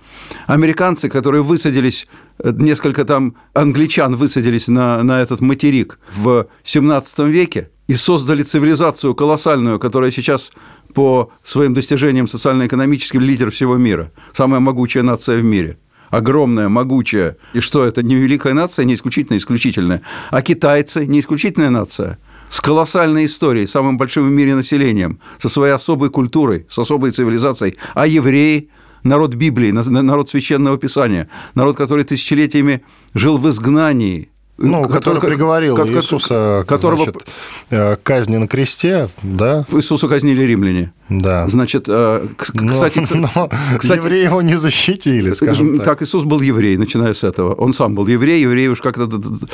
Американцы, 0.47 1.09
которые 1.09 1.43
высадились, 1.43 2.07
э, 2.39 2.51
несколько 2.51 3.05
там 3.05 3.35
англичан 3.53 4.15
высадились 4.15 4.67
на, 4.67 5.01
на 5.03 5.21
этот 5.21 5.41
материк 5.41 5.99
в 6.15 6.47
17 6.63 7.19
веке 7.19 7.69
и 7.87 7.95
создали 7.95 8.43
цивилизацию 8.43 9.15
колоссальную, 9.15 9.79
которая 9.79 10.11
сейчас 10.11 10.51
по 10.93 11.31
своим 11.43 11.73
достижениям 11.73 12.27
социально-экономическим 12.27 13.19
лидер 13.19 13.51
всего 13.51 13.77
мира, 13.77 14.11
самая 14.33 14.59
могучая 14.59 15.03
нация 15.03 15.37
в 15.37 15.43
мире– 15.43 15.77
огромная, 16.09 16.69
могучая. 16.69 17.37
И 17.53 17.59
что 17.59 17.83
это? 17.83 18.03
Не 18.03 18.15
великая 18.15 18.53
нация, 18.53 18.85
не 18.85 18.95
исключительно 18.95 19.37
исключительная. 19.37 20.01
А 20.31 20.41
китайцы 20.41 21.05
не 21.05 21.19
исключительная 21.19 21.69
нация. 21.69 22.17
С 22.49 22.61
колоссальной 22.61 23.25
историей, 23.25 23.67
самым 23.67 23.97
большим 23.97 24.27
в 24.27 24.31
мире 24.31 24.55
населением, 24.55 25.19
со 25.39 25.49
своей 25.49 25.73
особой 25.73 26.09
культурой, 26.09 26.65
с 26.69 26.77
особой 26.79 27.11
цивилизацией. 27.11 27.77
А 27.95 28.07
евреи 28.07 28.69
народ 29.05 29.35
Библии, 29.35 29.71
народ 29.71 30.29
Священного 30.29 30.77
Писания, 30.77 31.29
народ, 31.53 31.77
который 31.77 32.03
тысячелетиями 32.03 32.83
жил 33.13 33.37
в 33.37 33.47
изгнании, 33.47 34.29
ну, 34.57 34.83
который, 34.83 35.15
который 35.15 35.31
приговорил 35.31 35.75
как, 35.75 35.87
Иисуса 35.87 36.63
которого... 36.65 37.03
значит, 37.03 37.27
э, 37.71 37.97
казни 38.01 38.37
на 38.37 38.47
кресте, 38.47 39.09
да? 39.21 39.65
Иисуса 39.71 40.07
казнили 40.07 40.43
римляне. 40.43 40.93
Да. 41.09 41.47
Значит, 41.47 41.85
э, 41.89 42.25
кстати... 42.37 42.99
Но, 43.13 43.29
но 43.35 43.49
кстати, 43.77 43.99
евреи 43.99 44.23
его 44.23 44.41
не 44.41 44.57
защитили, 44.57 45.33
скажем 45.33 45.77
так. 45.77 45.85
Так, 45.85 46.01
Иисус 46.03 46.23
был 46.23 46.39
еврей, 46.39 46.77
начиная 46.77 47.13
с 47.13 47.25
этого. 47.25 47.53
Он 47.53 47.73
сам 47.73 47.95
был 47.95 48.07
еврей, 48.07 48.41
евреи 48.41 48.67
уж 48.67 48.79
как-то 48.79 49.09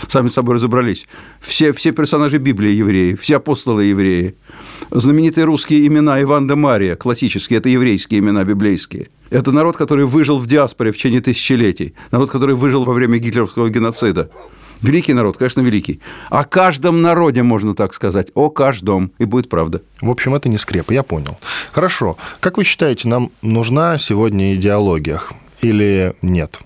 сами 0.07 0.27
с 0.27 0.33
собой 0.33 0.55
разобрались. 0.55 1.07
Все, 1.39 1.73
все 1.73 1.91
персонажи 1.91 2.37
Библии 2.37 2.71
евреи, 2.71 3.15
все 3.15 3.37
апостолы 3.37 3.85
евреи. 3.85 4.35
Знаменитые 4.91 5.45
русские 5.45 5.87
имена 5.87 6.21
Иван 6.21 6.47
де 6.47 6.53
Мария, 6.53 6.95
классические, 6.95 7.57
это 7.57 7.69
еврейские 7.69 8.19
имена 8.19 8.43
библейские. 8.43 9.07
Это 9.31 9.51
народ, 9.51 9.77
который 9.77 10.05
выжил 10.05 10.37
в 10.37 10.45
диаспоре 10.45 10.91
в 10.91 10.97
течение 10.97 11.21
тысячелетий. 11.21 11.95
Народ, 12.11 12.29
который 12.29 12.53
выжил 12.53 12.83
во 12.83 12.93
время 12.93 13.17
гитлеровского 13.17 13.69
геноцида. 13.69 14.29
Великий 14.81 15.13
народ, 15.13 15.37
конечно, 15.37 15.61
великий. 15.61 16.01
О 16.29 16.43
каждом 16.43 17.01
народе 17.01 17.43
можно 17.43 17.75
так 17.75 17.93
сказать. 17.93 18.27
О 18.33 18.49
каждом. 18.49 19.11
И 19.19 19.25
будет 19.25 19.49
правда. 19.49 19.81
В 20.01 20.09
общем, 20.09 20.33
это 20.33 20.49
не 20.49 20.57
скрепа, 20.57 20.91
я 20.91 21.03
понял. 21.03 21.37
Хорошо. 21.71 22.17
Как 22.39 22.57
вы 22.57 22.63
считаете, 22.63 23.07
нам 23.07 23.31
нужна 23.41 23.97
сегодня 23.97 24.55
идеология 24.55 25.21
или 25.61 26.15
нет? 26.21 26.59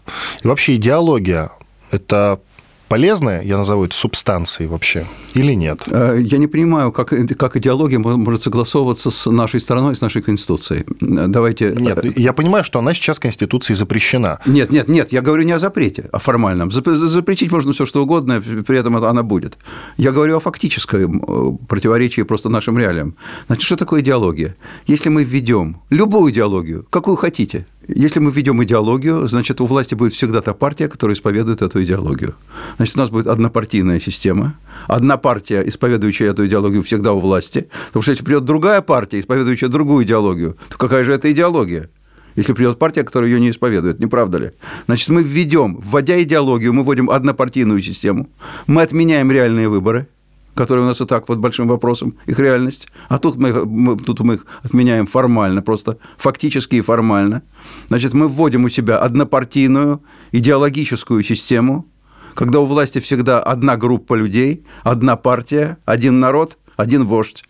И 0.44 0.48
вообще 0.48 0.76
идеология– 0.76 1.52
это 1.92 2.40
полезная, 2.88 3.42
я 3.42 3.58
назову 3.58 3.86
это 3.86 3.96
субстанцией 3.96 4.70
вообще, 4.70 5.06
или 5.34 5.54
нет? 5.54 5.84
Э, 5.88 6.18
я 6.20 6.38
не 6.38 6.48
понимаю, 6.48 6.92
как, 6.92 7.14
как 7.38 7.58
идеология 7.58 8.00
может 8.00 8.44
согласовываться 8.44 9.12
с 9.12 9.30
нашей 9.30 9.60
страной, 9.60 9.96
с 9.96 10.02
нашей 10.02 10.22
Конституцией. 10.22 10.86
Давайте... 11.00 11.76
Нет, 11.76 12.18
я 12.18 12.34
понимаю, 12.34 12.64
что 12.64 12.80
она 12.80 12.94
сейчас 12.94 13.20
Конституцией 13.20 13.76
запрещена. 13.76 14.40
Нет, 14.46 14.72
нет, 14.72 14.88
нет, 14.88 15.12
я 15.12 15.22
говорю 15.22 15.44
не 15.44 15.52
о 15.52 15.60
запрете, 15.60 16.10
о 16.12 16.20
формальном. 16.20 16.72
Запретить 16.72 17.52
можно 17.52 17.72
все 17.74 17.86
что 17.86 18.04
угодно, 18.04 18.42
при 18.42 18.78
этом 18.78 18.96
она 18.96 19.24
будет. 19.24 19.58
Я 19.98 20.12
говорю 20.12 20.38
о 20.38 20.40
фактическом 20.40 21.24
э, 21.24 21.66
противоречии 21.68 22.22
просто 22.22 22.50
нашим 22.50 22.78
реалиям. 22.78 23.16
Значит, 23.48 23.64
что 23.64 23.76
такое 23.76 24.02
идеология? 24.02 24.56
Если 24.88 25.10
мы 25.10 25.24
введем 25.24 25.82
любую 25.90 26.32
идеологию, 26.32 26.86
какую 26.90 27.18
хотите, 27.18 27.66
Если 27.88 28.20
мы 28.20 28.32
введем 28.32 28.64
идеологию, 28.64 29.28
значит, 29.28 29.62
у 29.62 29.66
власти 29.66 29.94
будет 29.94 30.14
всегда 30.14 30.42
та 30.42 30.54
партия, 30.54 30.88
которая 30.88 31.16
исповедует 31.16 31.62
эту 31.62 31.84
идеологию. 31.84 32.36
Значит, 32.78 32.96
у 32.96 33.00
нас 33.00 33.10
будет 33.10 33.28
однопартийная 33.28 34.00
система. 34.00 34.56
Одна 34.88 35.18
партия, 35.18 35.62
исповедующая 35.68 36.32
эту 36.32 36.48
идеологию, 36.48 36.82
всегда 36.82 37.14
у 37.14 37.20
власти. 37.20 37.70
Потому 37.88 38.02
что 38.02 38.12
если 38.12 38.24
придет 38.24 38.46
другая 38.46 38.82
партия, 38.82 39.20
исповедующая 39.20 39.70
другую 39.70 40.04
идеологию, 40.04 40.58
то 40.70 40.78
какая 40.78 41.04
же 41.04 41.14
это 41.14 41.32
идеология? 41.32 41.90
Если 42.36 42.54
придет 42.54 42.80
партия, 42.80 43.04
которая 43.04 43.30
ее 43.30 43.40
не 43.40 43.52
исповедует, 43.52 44.00
не 44.00 44.08
правда 44.08 44.38
ли? 44.40 44.52
Значит, 44.88 45.10
мы 45.10 45.24
введем, 45.24 45.78
вводя 45.78 46.22
идеологию, 46.22 46.74
мы 46.74 46.84
вводим 46.84 47.10
однопартийную 47.10 47.82
систему, 47.82 48.30
мы 48.68 48.82
отменяем 48.82 49.32
реальные 49.32 49.70
выборы, 49.70 50.08
которые 50.56 50.86
у 50.86 50.88
нас 50.88 51.02
и 51.02 51.06
так 51.06 51.26
под 51.26 51.40
большим 51.40 51.68
вопросом, 51.68 52.16
их 52.26 52.40
реальность. 52.40 52.88
А 53.10 53.20
тут 53.20 53.36
мы, 53.36 53.66
мы, 53.66 53.98
тут 53.98 54.22
мы 54.22 54.36
их 54.36 54.46
отменяем 54.64 55.06
формально, 55.06 55.62
просто 55.62 55.98
фактически 56.18 56.76
и 56.76 56.82
формально. 56.82 57.44
Значит, 57.90 58.14
мы 58.14 58.28
вводим 58.28 58.64
у 58.64 58.70
себя 58.70 58.98
однопартийную 58.98 60.02
идеологическую 60.32 61.24
систему, 61.24 61.86
когда 62.34 62.60
у 62.60 62.66
власти 62.66 63.00
всегда 63.00 63.40
одна 63.40 63.78
группа 63.78 64.16
людей, 64.16 64.66
одна 64.84 65.16
партия, 65.16 65.78
один 65.86 66.20
народ, 66.20 66.58
один 66.78 67.06
вождь. 67.06 67.44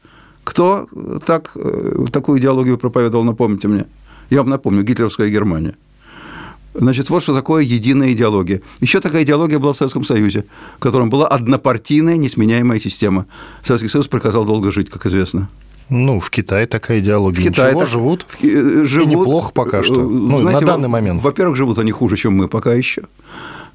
Кто 0.43 0.87
так, 1.25 1.51
э, 1.55 2.05
такую 2.11 2.39
идеологию 2.39 2.77
проповедовал, 2.77 3.23
напомните 3.23 3.67
мне? 3.67 3.85
Я 4.29 4.39
вам 4.39 4.49
напомню, 4.49 4.83
гитлеровская 4.83 5.29
Германия. 5.29 5.75
Значит, 6.77 7.09
вот 7.09 7.23
что 7.23 7.33
такое 7.33 7.63
единая 7.63 8.11
идеология. 8.11 8.61
Еще 8.81 8.99
такая 8.99 9.23
идеология 9.23 9.59
была 9.59 9.71
в 9.71 9.77
Советском 9.77 10.03
Союзе, 10.03 10.45
в 10.77 10.79
котором 10.79 11.09
была 11.09 11.27
однопартийная 11.27 12.17
несменяемая 12.17 12.79
система. 12.79 13.27
Советский 13.63 13.87
Союз 13.87 14.07
приказал 14.07 14.43
долго 14.43 14.71
жить, 14.71 14.89
как 14.89 15.05
известно. 15.05 15.49
Ну, 15.87 16.19
в 16.19 16.29
Китае 16.29 16.67
такая 16.67 16.99
идеология. 16.99 17.41
В 17.41 17.47
Китае 17.47 17.75
так, 17.75 17.87
живут, 17.87 18.25
в, 18.27 18.43
э, 18.43 18.85
живут. 18.85 19.07
И 19.07 19.15
неплохо 19.15 19.53
пока 19.53 19.83
что. 19.83 20.01
Э, 20.01 20.03
ну, 20.03 20.39
знаете, 20.39 20.61
на 20.61 20.67
данный 20.67 20.89
момент. 20.89 21.21
Во-первых, 21.21 21.55
живут 21.55 21.79
они 21.79 21.91
хуже, 21.91 22.17
чем 22.17 22.33
мы 22.33 22.47
пока 22.49 22.73
еще. 22.73 23.03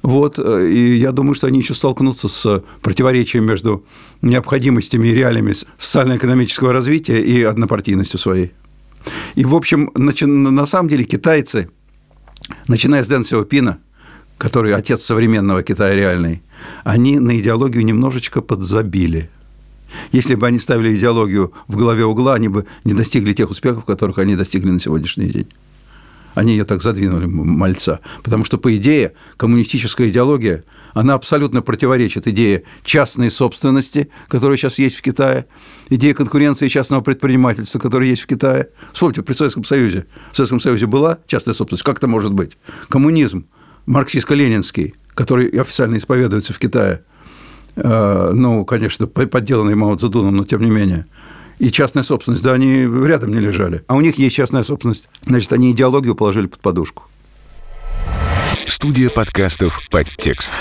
Вот, 0.03 0.37
э, 0.37 0.67
и 0.69 0.95
я 0.97 1.11
думаю, 1.11 1.33
что 1.33 1.47
они 1.47 1.59
еще 1.59 1.73
столкнутся 1.73 2.27
с 2.27 2.63
противоречием 2.81 3.45
между 3.45 3.83
необходимостями 4.21 5.07
и 5.07 5.13
реалиями 5.13 5.53
социально-экономического 5.77 6.73
развития 6.73 7.21
и 7.21 7.41
однопартийностью 7.43 8.19
своей. 8.19 8.51
И, 9.35 9.45
в 9.45 9.55
общем, 9.55 9.89
на 9.95 10.65
самом 10.67 10.89
деле 10.89 11.05
китайцы– 11.05 11.69
начиная 12.67 13.03
с 13.03 13.07
Дэн 13.07 13.23
Сяопина, 13.23 13.79
который 14.37 14.73
отец 14.73 15.03
современного 15.03 15.63
Китая 15.63 15.95
реальный, 15.95 16.41
они 16.83 17.19
на 17.19 17.39
идеологию 17.39 17.85
немножечко 17.85 18.41
подзабили. 18.41 19.29
Если 20.11 20.35
бы 20.35 20.47
они 20.47 20.57
ставили 20.59 20.97
идеологию 20.97 21.53
в 21.67 21.75
голове 21.75 22.05
угла, 22.05 22.35
они 22.35 22.47
бы 22.47 22.65
не 22.83 22.93
достигли 22.93 23.33
тех 23.33 23.49
успехов, 23.49 23.85
которых 23.85 24.17
они 24.19 24.35
достигли 24.35 24.69
на 24.71 24.79
сегодняшний 24.79 25.27
день. 25.27 25.47
Они 26.33 26.53
ее 26.53 26.63
так 26.63 26.81
задвинули, 26.81 27.25
мальца. 27.25 27.99
Потому 28.23 28.45
что, 28.45 28.57
по 28.57 28.73
идее, 28.75 29.13
коммунистическая 29.37 30.09
идеология, 30.09 30.63
она 30.93 31.13
абсолютно 31.13 31.61
противоречит 31.61 32.27
идее 32.27 32.63
частной 32.83 33.31
собственности, 33.31 34.09
которая 34.27 34.57
сейчас 34.57 34.79
есть 34.79 34.97
в 34.97 35.01
Китае, 35.01 35.45
идее 35.89 36.13
конкуренции 36.13 36.67
частного 36.67 37.01
предпринимательства, 37.01 37.79
которая 37.79 38.09
есть 38.09 38.23
в 38.23 38.27
Китае. 38.27 38.69
Вспомните, 38.93 39.21
при 39.21 39.33
Советском 39.33 39.63
Союзе. 39.63 40.05
В 40.31 40.35
Советском 40.35 40.59
Союзе 40.59 40.85
была 40.85 41.19
частная 41.27 41.53
собственность. 41.53 41.83
Как 41.83 41.97
это 41.97 42.07
может 42.07 42.33
быть? 42.33 42.57
Коммунизм 42.89 43.45
марксистско-ленинский, 43.85 44.95
который 45.13 45.47
официально 45.49 45.97
исповедуется 45.97 46.53
в 46.53 46.59
Китае, 46.59 47.03
э, 47.75 48.31
ну, 48.33 48.65
конечно, 48.65 49.07
подделанный 49.07 49.75
Мао 49.75 49.95
Цзэдуном, 49.95 50.35
но 50.35 50.45
тем 50.45 50.61
не 50.61 50.69
менее– 50.69 51.05
и 51.61 51.69
частная 51.69 52.01
собственность, 52.01 52.41
да, 52.41 52.53
они 52.53 52.89
рядом 53.05 53.29
не 53.29 53.39
лежали. 53.39 53.83
А 53.85 53.93
у 53.93 54.01
них 54.01 54.17
есть 54.17 54.35
частная 54.35 54.63
собственность. 54.63 55.07
Значит, 55.27 55.53
они 55.53 55.71
идеологию 55.71 56.15
положили 56.15 56.47
под 56.47 56.59
подушку. 56.59 57.03
Студия 58.67 59.11
подкастов 59.11 59.79
«Подтекст». 59.91 60.51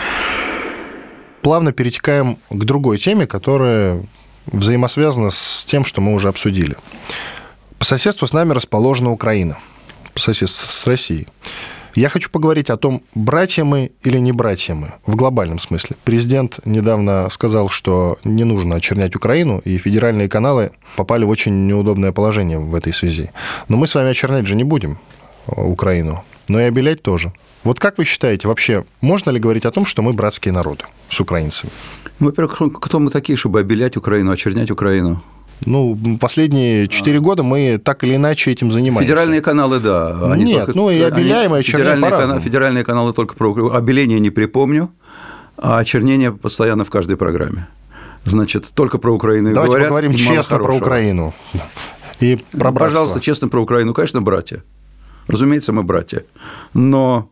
Плавно 1.43 1.73
перетекаем 1.73 2.39
к 2.51 2.65
другой 2.65 2.99
теме, 2.99 3.27
которая 3.27 4.03
взаимосвязана 4.47 5.31
с 5.31 5.65
тем, 5.67 5.85
что 5.85 6.01
мы 6.01 6.15
уже 6.15 6.29
обсудили. 6.29 6.77
По 7.79 7.85
соседству 7.85 8.27
с 8.27 8.33
нами 8.33 8.53
расположена 8.53 9.11
Украина, 9.11 9.59
по 10.13 10.21
соседству 10.21 10.67
с 10.67 10.87
Россией. 10.87 11.29
Я 11.95 12.09
хочу 12.09 12.31
поговорить 12.31 12.71
о 12.71 12.77
том, 12.77 13.03
братья 13.15 13.65
мы 13.65 13.91
или 14.05 14.19
не 14.19 14.31
братья 14.31 14.75
мы, 14.75 14.95
в 15.07 15.17
глобальном 15.17 15.59
смысле. 15.59 15.97
Президент 16.05 16.61
недавно 16.65 17.29
сказал, 17.31 17.69
что 17.69 18.19
не 18.23 18.45
нужно 18.45 18.77
очернять 18.77 19.17
Украину, 19.17 19.59
и 19.65 19.77
федеральные 19.77 20.29
каналы 20.29 20.71
попали 20.97 21.25
в 21.25 21.29
очень 21.29 21.67
неудобное 21.67 22.13
положение 22.13 22.61
в 22.61 22.75
этой 22.77 22.93
связи. 22.93 23.33
Но 23.69 23.77
мы 23.77 23.89
с 23.89 23.95
вами 23.95 24.11
очернять 24.11 24.47
же 24.47 24.55
не 24.55 24.63
будем 24.63 24.99
э, 25.49 25.61
Украину, 25.61 26.23
но 26.49 26.61
и 26.61 26.65
обелять 26.65 27.03
тоже. 27.03 27.33
Вот 27.63 27.79
как 27.79 27.99
вы 27.99 28.05
считаете, 28.05 28.49
вообще 28.49 28.85
можно 29.01 29.31
ли 29.31 29.39
говорить 29.39 29.67
о 29.67 29.71
том, 29.71 29.85
что 29.85 30.03
мы 30.03 30.13
братские 30.13 30.53
народы 30.53 30.85
с 31.11 31.21
украинцами? 31.21 31.71
Ну, 32.19 32.27
во-первых, 32.27 32.59
кто 32.81 32.99
мы 33.01 33.11
такие, 33.11 33.37
чтобы 33.37 33.61
обелять 33.61 33.97
Украину, 33.97 34.31
очернять 34.31 34.71
Украину? 34.71 35.23
Ну, 35.67 36.19
последние 36.19 36.89
четыре 36.89 37.19
а. 37.19 37.21
года 37.21 37.43
мы 37.43 37.79
так 37.79 38.03
или 38.03 38.17
иначе 38.17 38.51
этим 38.51 38.73
занимаемся. 38.73 39.05
Федеральные 39.05 39.43
каналы, 39.43 39.79
да. 39.79 40.33
Они 40.33 40.45
Нет, 40.45 40.67
только, 40.67 40.73
ну 40.75 40.91
и 40.91 41.01
обеляем, 41.01 41.55
и 41.55 41.63
федеральные, 41.63 42.11
каналы, 42.11 42.41
федеральные 42.41 42.85
каналы 42.85 43.13
только 43.13 43.35
про 43.35 43.75
обеление 43.75 44.21
не 44.21 44.31
припомню, 44.31 44.91
а 45.59 45.79
очернение 45.79 46.33
постоянно 46.33 46.85
в 46.85 46.91
каждой 46.91 47.19
программе. 47.19 47.67
Значит, 48.25 48.69
только 48.75 48.99
про 48.99 49.15
Украину 49.15 49.53
Давайте 49.53 49.69
говорят. 49.69 49.89
поговорим 49.89 50.15
честно 50.15 50.59
про 50.59 50.77
Украину. 50.77 51.35
И 52.21 52.39
про 52.53 52.71
братство. 52.71 53.01
Пожалуйста, 53.01 53.21
честно 53.21 53.49
про 53.49 53.61
Украину. 53.61 53.95
Конечно, 53.95 54.23
братья. 54.23 54.63
Разумеется, 55.27 55.73
мы 55.73 55.83
братья. 55.83 56.25
Но 56.75 57.31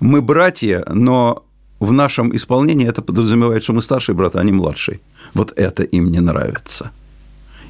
мы 0.00 0.22
братья, 0.22 0.84
но 0.88 1.44
в 1.80 1.92
нашем 1.92 2.34
исполнении 2.34 2.88
это 2.88 3.02
подразумевает, 3.02 3.62
что 3.62 3.72
мы 3.72 3.82
старший 3.82 4.14
брат, 4.14 4.36
а 4.36 4.44
не 4.44 4.52
младший. 4.52 5.00
Вот 5.34 5.52
это 5.56 5.82
им 5.82 6.10
не 6.10 6.20
нравится 6.20 6.90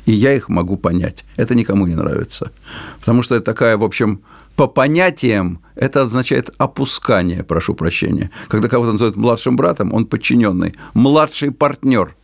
и 0.06 0.12
я 0.12 0.32
их 0.32 0.48
могу 0.48 0.76
понять. 0.76 1.24
Это 1.36 1.54
никому 1.54 1.86
не 1.86 1.94
нравится. 1.94 2.52
Потому 3.00 3.22
что 3.22 3.34
это 3.34 3.44
такая, 3.44 3.76
в 3.76 3.84
общем, 3.84 4.20
по 4.54 4.68
понятиям 4.68 5.60
это 5.74 6.02
означает 6.02 6.50
опускание, 6.58 7.42
прошу 7.42 7.74
прощения. 7.74 8.30
Когда 8.48 8.68
кого-то 8.68 8.92
называют 8.92 9.16
младшим 9.16 9.56
братом, 9.56 9.92
он 9.92 10.06
подчиненный, 10.06 10.74
младший 10.94 11.50
партнер. 11.50 12.16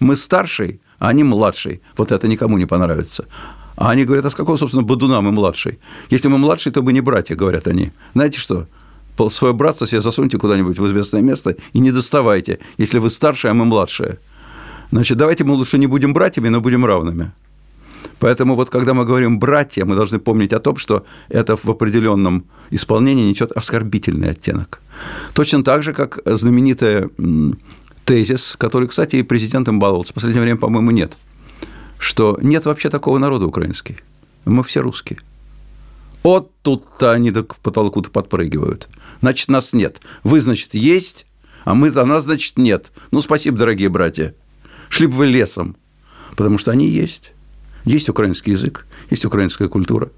Мы 0.00 0.16
старший, 0.16 0.80
а 0.98 1.08
они 1.08 1.22
младший. 1.22 1.82
Вот 1.96 2.12
это 2.12 2.26
никому 2.26 2.58
не 2.58 2.66
понравится. 2.66 3.26
А 3.76 3.90
они 3.90 4.04
говорят, 4.04 4.24
а 4.24 4.30
с 4.30 4.34
какого, 4.34 4.56
собственно, 4.56 4.82
бодуна 4.82 5.20
мы 5.20 5.30
младший? 5.30 5.78
Если 6.10 6.28
мы 6.28 6.38
младший, 6.38 6.72
то 6.72 6.82
мы 6.82 6.92
не 6.92 7.00
братья, 7.00 7.36
говорят 7.36 7.68
они. 7.68 7.92
Знаете 8.14 8.40
что? 8.40 8.66
Свое 9.30 9.52
братство 9.52 9.86
себе 9.86 10.00
засуньте 10.00 10.38
куда-нибудь 10.38 10.78
в 10.78 10.86
известное 10.86 11.22
место 11.22 11.56
и 11.72 11.80
не 11.80 11.90
доставайте, 11.90 12.58
если 12.78 13.00
вы 13.00 13.10
старшие, 13.10 13.50
а 13.50 13.54
мы 13.54 13.64
младшие. 13.64 14.18
Значит, 14.92 15.18
давайте 15.18 15.44
мы 15.44 15.54
лучше 15.54 15.78
не 15.78 15.86
будем 15.86 16.14
братьями, 16.14 16.48
но 16.48 16.60
будем 16.60 16.84
равными. 16.84 17.32
Поэтому 18.20 18.56
вот 18.56 18.70
когда 18.70 18.94
мы 18.94 19.04
говорим 19.04 19.38
«братья», 19.38 19.84
мы 19.84 19.94
должны 19.94 20.18
помнить 20.18 20.52
о 20.52 20.58
том, 20.58 20.76
что 20.76 21.04
это 21.28 21.56
в 21.56 21.68
определенном 21.70 22.44
исполнении 22.70 23.30
несет 23.30 23.52
оскорбительный 23.52 24.30
оттенок. 24.30 24.80
Точно 25.34 25.62
так 25.62 25.82
же, 25.82 25.92
как 25.92 26.18
знаменитый 26.24 27.10
тезис, 28.04 28.54
который, 28.58 28.88
кстати, 28.88 29.16
и 29.16 29.22
президентом 29.22 29.78
баловался, 29.78 30.12
в 30.12 30.14
последнее 30.14 30.42
время, 30.42 30.58
по-моему, 30.58 30.90
нет, 30.90 31.16
что 31.98 32.38
нет 32.42 32.66
вообще 32.66 32.90
такого 32.90 33.18
народа 33.18 33.46
украинский. 33.46 33.98
Мы 34.44 34.62
все 34.64 34.80
русские. 34.80 35.18
Вот 36.22 36.50
тут-то 36.62 37.12
они 37.12 37.30
к 37.30 37.56
потолку-то 37.56 38.10
подпрыгивают. 38.10 38.88
Значит, 39.20 39.48
нас 39.48 39.72
нет. 39.72 40.00
Вы, 40.24 40.40
значит, 40.40 40.74
есть, 40.74 41.26
а 41.64 41.74
мы 41.74 41.90
за 41.90 42.04
нас, 42.04 42.24
значит, 42.24 42.58
нет. 42.58 42.92
Ну, 43.10 43.20
спасибо, 43.20 43.56
дорогие 43.56 43.88
братья 43.88 44.34
шли 44.88 45.06
бы 45.06 45.14
вы 45.14 45.26
лесом, 45.26 45.76
потому 46.36 46.58
что 46.58 46.70
они 46.70 46.88
есть. 46.88 47.32
Есть 47.84 48.08
украинский 48.08 48.52
язык, 48.52 48.86
есть 49.10 49.24
украинская 49.24 49.68
культура. 49.68 50.10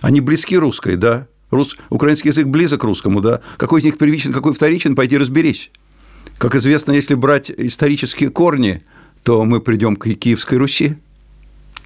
Они 0.00 0.20
близки 0.20 0.56
русской, 0.56 0.96
да. 0.96 1.26
Рус... 1.50 1.76
Украинский 1.88 2.28
язык 2.28 2.46
близок 2.46 2.84
русскому, 2.84 3.20
да. 3.20 3.40
Какой 3.56 3.80
из 3.80 3.84
них 3.84 3.96
первичен, 3.96 4.32
какой 4.32 4.52
вторичен, 4.52 4.94
пойди 4.94 5.16
разберись. 5.16 5.70
Как 6.38 6.54
известно, 6.56 6.92
если 6.92 7.14
брать 7.14 7.50
исторические 7.50 8.30
корни, 8.30 8.82
то 9.22 9.44
мы 9.44 9.60
придем 9.60 9.96
к 9.96 10.12
Киевской 10.14 10.56
Руси. 10.56 10.96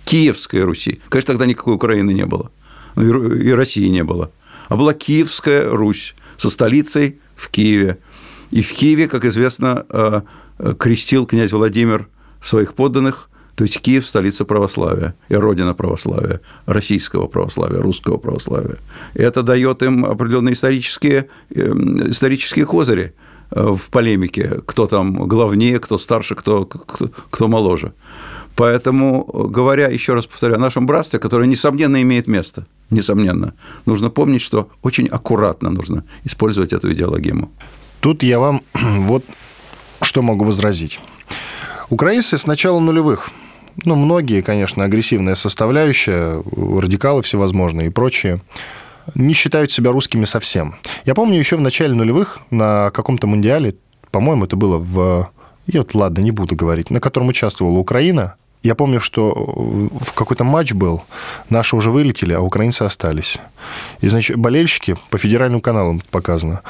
Киевской 0.04 0.62
Руси. 0.62 1.00
Конечно, 1.08 1.34
тогда 1.34 1.46
никакой 1.46 1.75
Украины 1.75 2.12
не 2.12 2.25
было. 2.25 2.50
И 2.96 3.50
России 3.50 3.87
не 3.88 4.02
было. 4.02 4.32
А 4.68 4.76
была 4.76 4.94
Киевская 4.94 5.68
Русь 5.70 6.14
со 6.38 6.49
столицей 6.49 7.18
в 7.37 7.50
Киеве. 7.50 7.99
И 8.50 8.62
в 8.62 8.73
Киеве, 8.73 9.09
как 9.09 9.26
известно, 9.26 9.85
э, 9.90 10.23
крестил 10.78 11.26
князь 11.26 11.52
Владимир 11.52 12.09
своих 12.40 12.73
подданных, 12.73 13.28
то 13.59 13.64
есть 13.64 13.80
Киев– 13.80 14.07
столица 14.07 14.45
православия 14.45 15.16
и 15.28 15.35
родина 15.35 15.75
православия, 15.75 16.40
российского 16.66 17.26
православия, 17.26 17.80
русского 17.80 18.16
православия. 18.16 18.76
И 19.14 19.21
это 19.21 19.42
дает 19.42 19.83
им 19.83 20.04
определенные 20.04 20.54
исторические, 20.54 21.28
эм, 21.52 22.09
исторические 22.09 22.66
козыри 22.66 23.14
э, 23.50 23.61
в 23.61 23.90
полемике, 23.90 24.61
кто 24.64 24.87
там 24.87 25.26
главнее, 25.26 25.80
кто 25.80 25.99
старше, 25.99 26.37
кто, 26.37 26.66
кто, 26.66 27.11
кто 27.30 27.49
моложе. 27.49 27.95
Поэтому, 28.58 29.22
говоря, 29.24 29.86
еще 29.86 30.14
раз 30.14 30.26
повторю, 30.26 30.56
о 30.56 30.58
нашем 30.58 30.84
братстве, 30.84 31.20
которое, 31.20 31.46
несомненно, 31.46 32.02
имеет 32.02 32.26
место, 32.26 32.66
несомненно, 32.90 33.54
нужно 33.86 34.10
помнить, 34.10 34.42
что 34.42 34.68
очень 34.82 35.06
аккуратно 35.06 35.70
нужно 35.70 36.02
использовать 36.24 36.72
эту 36.72 36.92
идеологему. 36.92 37.52
Тут 38.00 38.24
я 38.24 38.40
вам 38.40 38.62
вот 38.74 39.24
что 40.02 40.22
могу 40.22 40.44
возразить. 40.44 40.98
Украинцы 41.88 42.36
с 42.36 42.48
начала 42.48 42.80
нулевых, 42.80 43.30
ну, 43.84 43.94
многие, 43.94 44.42
конечно, 44.42 44.82
агрессивная 44.82 45.36
составляющая, 45.36 46.42
радикалы 46.52 47.22
всевозможные 47.22 47.86
и 47.86 47.90
прочие, 47.90 48.42
не 49.14 49.34
считают 49.34 49.70
себя 49.70 49.92
русскими 49.92 50.24
совсем. 50.24 50.74
Я 51.04 51.14
помню 51.14 51.38
еще 51.38 51.56
в 51.56 51.60
начале 51.60 51.94
нулевых 51.94 52.40
на 52.50 52.90
каком-то 52.90 53.28
мундиале, 53.28 53.76
по-моему, 54.10 54.46
это 54.46 54.56
было 54.56 54.78
в... 54.78 55.30
Я 55.68 55.82
вот, 55.82 55.94
ладно, 55.94 56.22
не 56.22 56.32
буду 56.32 56.56
говорить, 56.56 56.90
на 56.90 56.98
котором 56.98 57.28
участвовала 57.28 57.78
Украина. 57.78 58.34
Я 58.68 58.75
помню, 58.75 59.00
что 59.00 59.32
в 59.98 60.12
какой-то 60.12 60.44
матч 60.44 60.75
был, 60.75 61.00
наши 61.48 61.75
уже 61.75 61.90
вылетели, 61.90 62.34
а 62.34 62.40
украинцы 62.42 62.82
остались. 62.82 63.38
И, 64.02 64.08
значит, 64.08 64.37
болельщики, 64.37 64.94
по 65.08 65.16
федеральным 65.16 65.62
каналам 65.62 66.02
показано, 66.10 66.60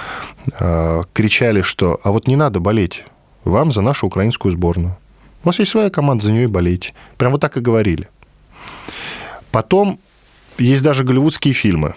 э, 0.60 1.02
кричали, 1.12 1.60
что 1.62 1.98
«а 2.04 2.12
вот 2.12 2.28
не 2.28 2.36
надо 2.36 2.60
болеть 2.60 3.04
вам 3.42 3.72
за 3.72 3.80
нашу 3.80 4.06
украинскую 4.06 4.52
сборную». 4.52 4.96
У 5.42 5.48
вас 5.48 5.58
есть 5.58 5.72
своя 5.72 5.90
команда, 5.90 6.26
за 6.26 6.30
нее 6.30 6.44
и 6.44 6.46
болейте. 6.46 6.94
Прям 7.16 7.32
вот 7.32 7.40
так 7.40 7.56
и 7.56 7.60
говорили. 7.60 8.08
Потом 9.50 9.98
есть 10.56 10.84
даже 10.84 11.02
голливудские 11.02 11.52
фильмы. 11.52 11.94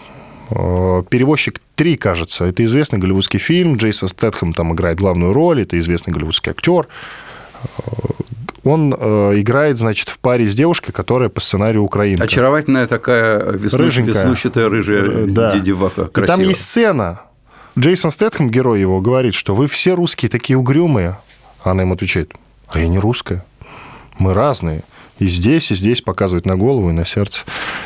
Э, 0.50 1.04
«Перевозчик 1.10 1.60
3», 1.76 1.96
кажется, 1.96 2.44
это 2.44 2.64
известный 2.64 2.98
голливудский 2.98 3.38
фильм. 3.38 3.76
Джейсон 3.76 4.08
Стэтхэм 4.08 4.52
там 4.52 4.72
играет 4.72 4.98
главную 4.98 5.32
роль, 5.32 5.62
это 5.62 5.78
известный 5.78 6.12
голливудский 6.12 6.50
актер. 6.50 6.88
Э, 8.64 8.68
он 8.68 8.94
э, 8.98 9.40
играет, 9.40 9.78
значит, 9.78 10.08
в 10.08 10.18
паре 10.18 10.48
с 10.48 10.54
девушкой, 10.54 10.92
которая 10.92 11.28
по 11.28 11.40
сценарию 11.40 11.82
украинка. 11.82 12.24
Очаровательная 12.24 12.86
такая 12.86 13.52
веснуш... 13.52 13.98
веснущатая 13.98 14.68
рыжая 14.68 15.26
да. 15.26 15.58
деваха. 15.58 16.10
И 16.14 16.26
там 16.26 16.40
есть 16.40 16.62
сцена. 16.62 17.22
Джейсон 17.78 18.10
Стэтхэм, 18.10 18.50
герой 18.50 18.80
его, 18.80 19.00
говорит, 19.00 19.34
что 19.34 19.54
вы 19.54 19.66
все 19.66 19.94
русские 19.94 20.28
такие 20.28 20.58
угрюмые. 20.58 21.18
Она 21.62 21.82
ему 21.82 21.94
отвечает, 21.94 22.34
а 22.68 22.78
я 22.78 22.88
не 22.88 22.98
русская. 22.98 23.44
Мы 24.18 24.34
разные. 24.34 24.82
И 25.18 25.26
здесь, 25.26 25.70
и 25.70 25.74
здесь 25.74 26.02
показывают 26.02 26.46
на 26.46 26.56
голову 26.56 26.90
и 26.90 26.92
на 26.92 27.04
сердце. 27.04 27.44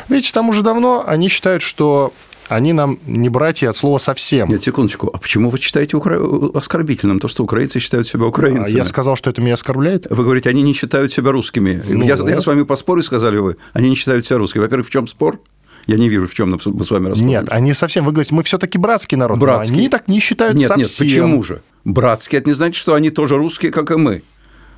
Видите, 0.09 0.33
там 0.33 0.49
уже 0.49 0.61
давно 0.61 1.03
они 1.07 1.29
считают, 1.29 1.61
что 1.61 2.11
они 2.49 2.73
нам 2.73 2.99
не 3.05 3.29
братья 3.29 3.69
от 3.69 3.77
слова 3.77 3.97
совсем. 3.97 4.49
Нет, 4.49 4.63
секундочку. 4.63 5.09
А 5.13 5.17
почему 5.17 5.49
вы 5.49 5.59
считаете 5.59 5.97
укра... 5.97 6.17
оскорбительным 6.53 7.19
то, 7.19 7.27
что 7.27 7.43
украинцы 7.43 7.79
считают 7.79 8.07
себя 8.07 8.25
украинцами? 8.25 8.75
А 8.75 8.77
я 8.79 8.85
сказал, 8.85 9.15
что 9.15 9.29
это 9.29 9.41
меня 9.41 9.55
оскорбляет? 9.55 10.07
Вы 10.09 10.23
говорите, 10.23 10.49
они 10.49 10.61
не 10.61 10.73
считают 10.73 11.11
себя 11.13 11.31
русскими. 11.31 11.81
Ну, 11.87 12.05
я, 12.05 12.15
я 12.15 12.41
с 12.41 12.45
вами 12.45 12.63
поспорю, 12.63 13.03
сказали 13.03 13.37
вы. 13.37 13.57
Они 13.73 13.89
не 13.89 13.95
считают 13.95 14.25
себя 14.25 14.37
русскими. 14.37 14.61
Во-первых, 14.61 14.87
в 14.87 14.91
чем 14.91 15.07
спор? 15.07 15.39
Я 15.87 15.95
не 15.95 16.09
вижу, 16.09 16.27
в 16.27 16.33
чем 16.33 16.51
мы 16.51 16.59
с 16.59 16.91
вами 16.91 17.07
распорим. 17.07 17.29
Нет, 17.29 17.45
они 17.49 17.73
совсем, 17.73 18.03
вы 18.03 18.11
говорите, 18.11 18.35
мы 18.35 18.43
все-таки 18.43 18.77
братский 18.77 19.17
народ. 19.17 19.39
Братский. 19.39 19.77
они 19.77 19.89
так 19.89 20.09
не 20.09 20.19
считают 20.19 20.57
нет, 20.57 20.67
совсем. 20.67 20.85
Нет, 20.85 20.97
почему 20.99 21.43
же? 21.43 21.61
Братские, 21.85 22.39
это 22.41 22.49
не 22.49 22.55
значит, 22.55 22.75
что 22.75 22.93
они 22.93 23.09
тоже 23.09 23.37
русские, 23.37 23.71
как 23.71 23.91
и 23.91 23.95
мы. 23.95 24.21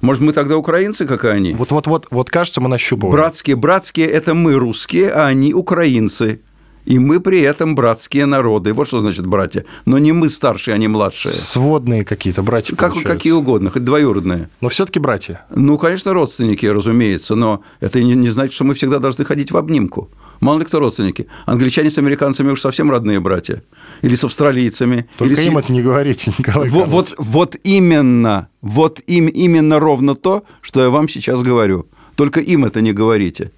Может, 0.02 0.22
мы 0.22 0.34
тогда 0.34 0.56
украинцы, 0.56 1.06
как 1.06 1.26
и 1.26 1.28
они? 1.28 1.54
Вот-вот-вот, 1.54 2.08
вот 2.12 2.30
кажется, 2.30 2.62
мы 2.62 2.70
нащупываем. 2.70 3.12
Братские, 3.12 3.56
братские– 3.56 4.08
это 4.08 4.34
мы 4.34 4.54
русские, 4.54 5.10
а 5.10 5.26
они 5.26 5.54
украинцы. 5.54 6.42
И 6.90 6.98
мы 6.98 7.20
при 7.20 7.40
этом 7.42 7.76
братские 7.76 8.26
народы. 8.26 8.74
Вот 8.74 8.88
что 8.88 9.00
значит 9.00 9.28
братья. 9.28 9.64
Но 9.86 10.00
не 10.00 10.12
мы 10.12 10.32
старшие, 10.32 10.74
а 10.74 10.78
не 10.80 10.88
младшие. 10.88 11.32
Сводные 11.32 12.04
какие-то 12.04 12.42
братья, 12.42 12.76
как, 12.76 12.96
Какие 13.04 13.34
угодно, 13.34 13.70
хоть 13.70 13.84
двоюродные. 13.84 14.50
Но 14.60 14.70
все 14.70 14.88
таки 14.88 15.00
братья. 15.00 15.46
Ну, 15.56 15.78
конечно, 15.78 16.14
родственники, 16.14 16.66
разумеется, 16.66 17.36
но 17.36 17.62
это 17.80 18.02
не, 18.02 18.16
не 18.16 18.30
значит, 18.32 18.56
что 18.56 18.64
мы 18.64 18.74
всегда 18.74 18.98
должны 18.98 19.24
ходить 19.24 19.52
в 19.52 19.58
обнимку. 19.58 20.10
Мало 20.40 20.60
ли 20.60 20.66
кто 20.66 20.80
родственники. 20.80 21.28
Англичане 21.46 21.92
с 21.92 22.00
американцами 22.00 22.50
уж 22.50 22.60
совсем 22.60 22.90
родные 22.90 23.20
братья. 23.20 23.62
Или 24.02 24.16
с 24.16 24.24
австралийцами. 24.24 25.08
Только 25.20 25.40
или 25.40 25.48
им 25.48 25.58
с... 25.58 25.60
это 25.60 25.72
не 25.72 25.84
говорите, 25.84 26.34
Николай 26.40 26.70
вот, 26.70 26.88
вот, 26.88 27.14
вот 27.20 27.56
именно, 27.64 28.48
вот 28.62 29.00
им, 29.06 29.28
именно 29.28 29.80
ровно 29.80 30.16
то, 30.16 30.44
что 30.62 30.82
я 30.82 30.90
вам 30.90 31.08
сейчас 31.08 31.44
говорю. 31.44 31.88
Только 32.16 32.40
им 32.40 32.66
это 32.66 32.82
не 32.82 32.94
говорите. 32.94 33.52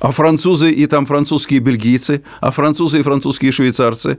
А 0.00 0.12
французы 0.12 0.72
и 0.72 0.86
там 0.86 1.06
французские 1.06 1.60
бельгийцы, 1.60 2.22
а 2.40 2.50
французы 2.50 3.00
и 3.00 3.02
французские 3.02 3.52
швейцарцы. 3.52 4.18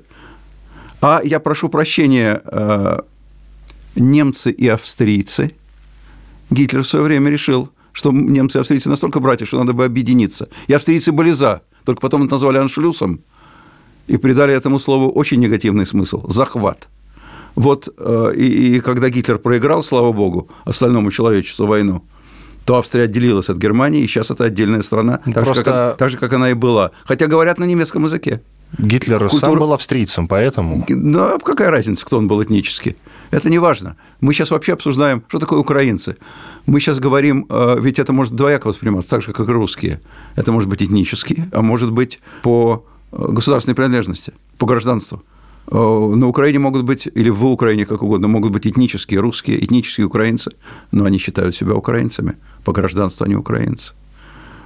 А 1.01 1.21
я 1.23 1.39
прошу 1.39 1.69
прощения, 1.69 2.41
э, 2.45 2.99
немцы 3.95 4.51
и 4.51 4.67
австрийцы. 4.67 5.55
Гитлер 6.49 6.83
в 6.83 6.87
свое 6.87 7.05
время 7.05 7.29
решил– 7.29 7.69
что 7.93 8.11
немцы 8.11 8.57
и 8.57 8.61
австрийцы 8.61 8.89
настолько 8.89 9.19
братья, 9.19 9.45
что 9.45 9.57
надо 9.57 9.73
бы 9.73 9.85
объединиться. 9.85 10.49
И 10.67 10.73
австрийцы 10.73 11.11
были 11.11 11.31
за, 11.31 11.61
только 11.85 12.01
потом 12.01 12.23
это 12.23 12.35
назвали 12.35 12.57
аншлюсом 12.57 13.21
и 14.07 14.17
придали 14.17 14.53
этому 14.53 14.79
слову 14.79 15.09
очень 15.09 15.39
негативный 15.39 15.85
смысл– 15.85 16.27
захват. 16.29 16.89
Вот 17.55 17.93
э, 17.97 18.31
и, 18.35 18.75
и 18.75 18.79
когда 18.79 19.09
Гитлер 19.09 19.37
проиграл, 19.37 19.83
слава 19.83 20.13
богу, 20.13 20.49
остальному 20.63 21.11
человечеству 21.11 21.65
войну, 21.65 22.03
то 22.65 22.77
Австрия 22.77 23.05
отделилась 23.05 23.49
от 23.49 23.57
Германии, 23.57 24.01
и 24.01 24.07
сейчас 24.07 24.31
это 24.31 24.45
отдельная 24.45 24.81
страна, 24.81 25.19
так, 25.25 25.45
Просто... 25.45 25.55
же, 25.55 25.63
как, 25.63 25.97
так 25.97 26.09
же, 26.09 26.17
как 26.17 26.33
она 26.33 26.51
и 26.51 26.53
была. 26.53 26.91
Хотя 27.05 27.27
говорят 27.27 27.59
на 27.59 27.65
немецком 27.65 28.03
языке. 28.05 28.41
Гитлер 28.77 29.19
Культура... 29.19 29.39
сам 29.39 29.59
был 29.59 29.73
австрийцем, 29.73 30.27
поэтому... 30.27 30.85
Ну, 30.87 31.19
а 31.19 31.39
какая 31.39 31.71
разница, 31.71 32.05
кто 32.05 32.17
он 32.17 32.27
был 32.27 32.41
этнически? 32.41 32.95
Это 33.29 33.49
не 33.49 33.59
важно. 33.59 33.97
Мы 34.21 34.33
сейчас 34.33 34.51
вообще 34.51 34.73
обсуждаем, 34.73 35.23
что 35.27 35.39
такое 35.39 35.59
украинцы. 35.59 36.15
Мы 36.65 36.79
сейчас 36.79 36.99
говорим, 36.99 37.45
э, 37.49 37.77
ведь 37.79 37.99
это 37.99 38.13
может 38.13 38.33
двояко 38.33 38.67
восприниматься, 38.67 39.09
так 39.09 39.23
же, 39.23 39.33
как 39.33 39.49
и 39.49 39.51
русские. 39.51 39.99
Это 40.35 40.51
может 40.53 40.69
быть 40.69 40.81
этнически, 40.81 41.49
а 41.51 41.61
может 41.61 41.91
быть 41.91 42.19
по 42.43 42.85
э, 43.11 43.25
государственной 43.29 43.75
принадлежности, 43.75 44.33
по 44.57 44.65
гражданству. 44.65 45.21
Э, 45.67 45.75
на 46.15 46.27
Украине 46.27 46.59
могут 46.59 46.83
быть, 46.83 47.07
или 47.13 47.29
в 47.29 47.45
Украине, 47.45 47.85
как 47.85 48.03
угодно, 48.03 48.27
могут 48.27 48.51
быть 48.51 48.67
этнические 48.67 49.19
русские, 49.19 49.63
этнические 49.63 50.07
украинцы, 50.07 50.51
но 50.91 51.05
они 51.05 51.17
считают 51.17 51.55
себя 51.55 51.75
украинцами, 51.75 52.37
по 52.63 52.73
гражданству 52.73 53.25
они 53.25 53.35
украинцы. 53.35 53.93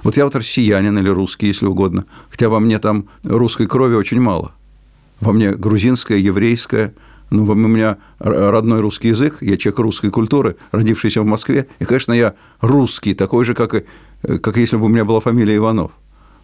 Вот 0.02 0.16
я 0.16 0.24
вот 0.24 0.36
россиянин 0.36 0.96
или 0.98 1.08
русский, 1.08 1.48
если 1.48 1.66
угодно, 1.66 2.04
хотя 2.30 2.48
во 2.48 2.60
мне 2.60 2.78
там 2.78 3.06
русской 3.24 3.66
крови 3.66 3.94
очень 3.94 4.20
мало. 4.20 4.52
Во 5.20 5.32
мне 5.32 5.52
грузинская, 5.52 6.18
еврейская, 6.18 6.94
ну, 7.30 7.44
у 7.44 7.54
меня 7.54 7.96
родной 8.18 8.80
русский 8.80 9.08
язык, 9.08 9.38
я 9.40 9.56
человек 9.56 9.80
русской 9.80 10.10
культуры, 10.10 10.56
родившийся 10.70 11.22
в 11.22 11.26
Москве, 11.26 11.66
и, 11.80 11.84
конечно, 11.84 12.12
я 12.12 12.34
русский, 12.60 13.14
такой 13.14 13.44
же, 13.44 13.54
как, 13.54 13.74
и, 13.74 13.84
как 14.38 14.56
если 14.56 14.76
бы 14.76 14.84
у 14.84 14.88
меня 14.88 15.04
была 15.04 15.20
фамилия 15.20 15.56
Иванов. 15.56 15.90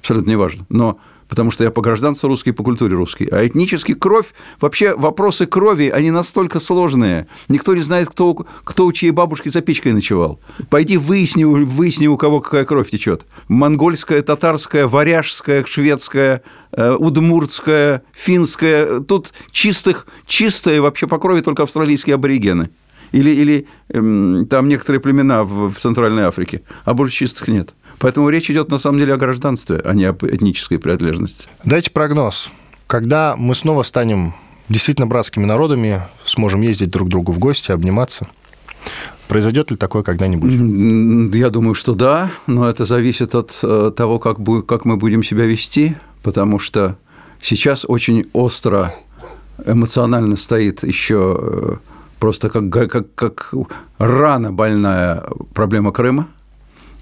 Абсолютно 0.01 0.31
неважно. 0.33 0.67
Но 0.69 0.99
потому 1.33 1.51
что 1.51 1.64
я 1.64 1.71
по 1.71 1.81
гражданству 1.81 2.29
русский, 2.29 2.53
по 2.53 2.62
культуре 2.62 2.95
русский. 2.95 3.27
А 3.33 3.47
этнический 3.47 3.95
кровь, 3.95 4.35
вообще 4.61 4.95
вопросы 4.95 5.47
крови, 5.47 5.88
они 5.88 6.11
настолько 6.11 6.61
сложные. 6.61 7.27
Никто 7.49 7.75
не 7.75 7.81
знает, 7.81 8.11
кто, 8.11 8.35
кто 8.64 8.85
у 8.85 8.92
чьей 8.92 9.12
бабушки 9.12 9.49
за 9.49 9.62
печкой 9.62 9.95
ночевал. 9.95 10.40
Пойди 10.68 10.99
выясни, 10.99 11.45
выясни, 11.45 12.07
у 12.07 12.18
кого 12.18 12.42
какая 12.42 12.66
кровь 12.66 12.90
течет. 12.90 13.25
Монгольская, 13.49 14.21
татарская, 14.21 14.87
варяжская, 14.87 15.64
шведская, 15.64 16.42
э, 16.73 16.97
удмуртская, 16.99 18.03
финская. 18.12 19.01
Тут 19.01 19.33
чистых, 19.51 20.07
чистые 20.27 20.83
вообще 20.83 21.07
по 21.07 21.16
крови 21.16 21.40
только 21.40 21.62
австралийские 21.62 22.16
аборигены. 22.16 22.68
Или, 23.12 23.31
или 23.31 23.66
эм, 23.88 24.47
там 24.51 24.68
некоторые 24.68 25.01
племена 25.01 25.45
в, 25.45 25.71
в 25.71 25.79
Центральной 25.79 26.25
Африке, 26.25 26.61
а 26.85 26.92
больше 26.92 27.16
чистых 27.16 27.49
нет. 27.49 27.75
Поэтому 27.98 28.28
речь 28.28 28.50
идет 28.50 28.70
на 28.70 28.78
самом 28.78 28.98
деле 28.98 29.14
о 29.14 29.16
гражданстве, 29.16 29.81
а 29.85 29.94
не 29.94 30.05
об 30.05 30.24
этнической 30.24 30.78
принадлежности. 30.78 31.48
Дайте 31.64 31.90
прогноз. 31.90 32.50
Когда 32.87 33.37
мы 33.37 33.55
снова 33.55 33.83
станем 33.83 34.35
действительно 34.68 35.07
братскими 35.07 35.44
народами, 35.44 36.02
сможем 36.24 36.61
ездить 36.62 36.90
друг 36.90 37.09
к 37.09 37.11
другу 37.11 37.33
в 37.33 37.38
гости, 37.38 37.72
обниматься, 37.72 38.28
Произойдет 39.28 39.70
ли 39.70 39.78
такое 39.78 40.02
когда-нибудь? 40.02 41.35
Я 41.35 41.48
думаю, 41.48 41.74
что 41.74 41.94
да, 41.94 42.31
но 42.46 42.68
это 42.68 42.85
зависит 42.85 43.35
от 43.35 43.59
э, 43.62 43.90
того, 43.96 44.18
как, 44.18 44.37
как 44.66 44.85
мы 44.85 44.98
будем 44.98 45.22
себя 45.22 45.46
вести, 45.46 45.96
потому 46.22 46.59
что 46.59 46.98
сейчас 47.40 47.87
очень 47.88 48.28
остро 48.35 48.94
эмоционально 49.64 50.37
стоит 50.37 50.83
еще 50.83 51.38
э, 51.40 51.76
просто 52.18 52.50
как, 52.50 52.68
как, 52.68 53.14
как 53.14 53.55
рана 53.96 54.52
больная 54.52 55.22
проблема 55.55 55.92
Крыма– 55.92 56.28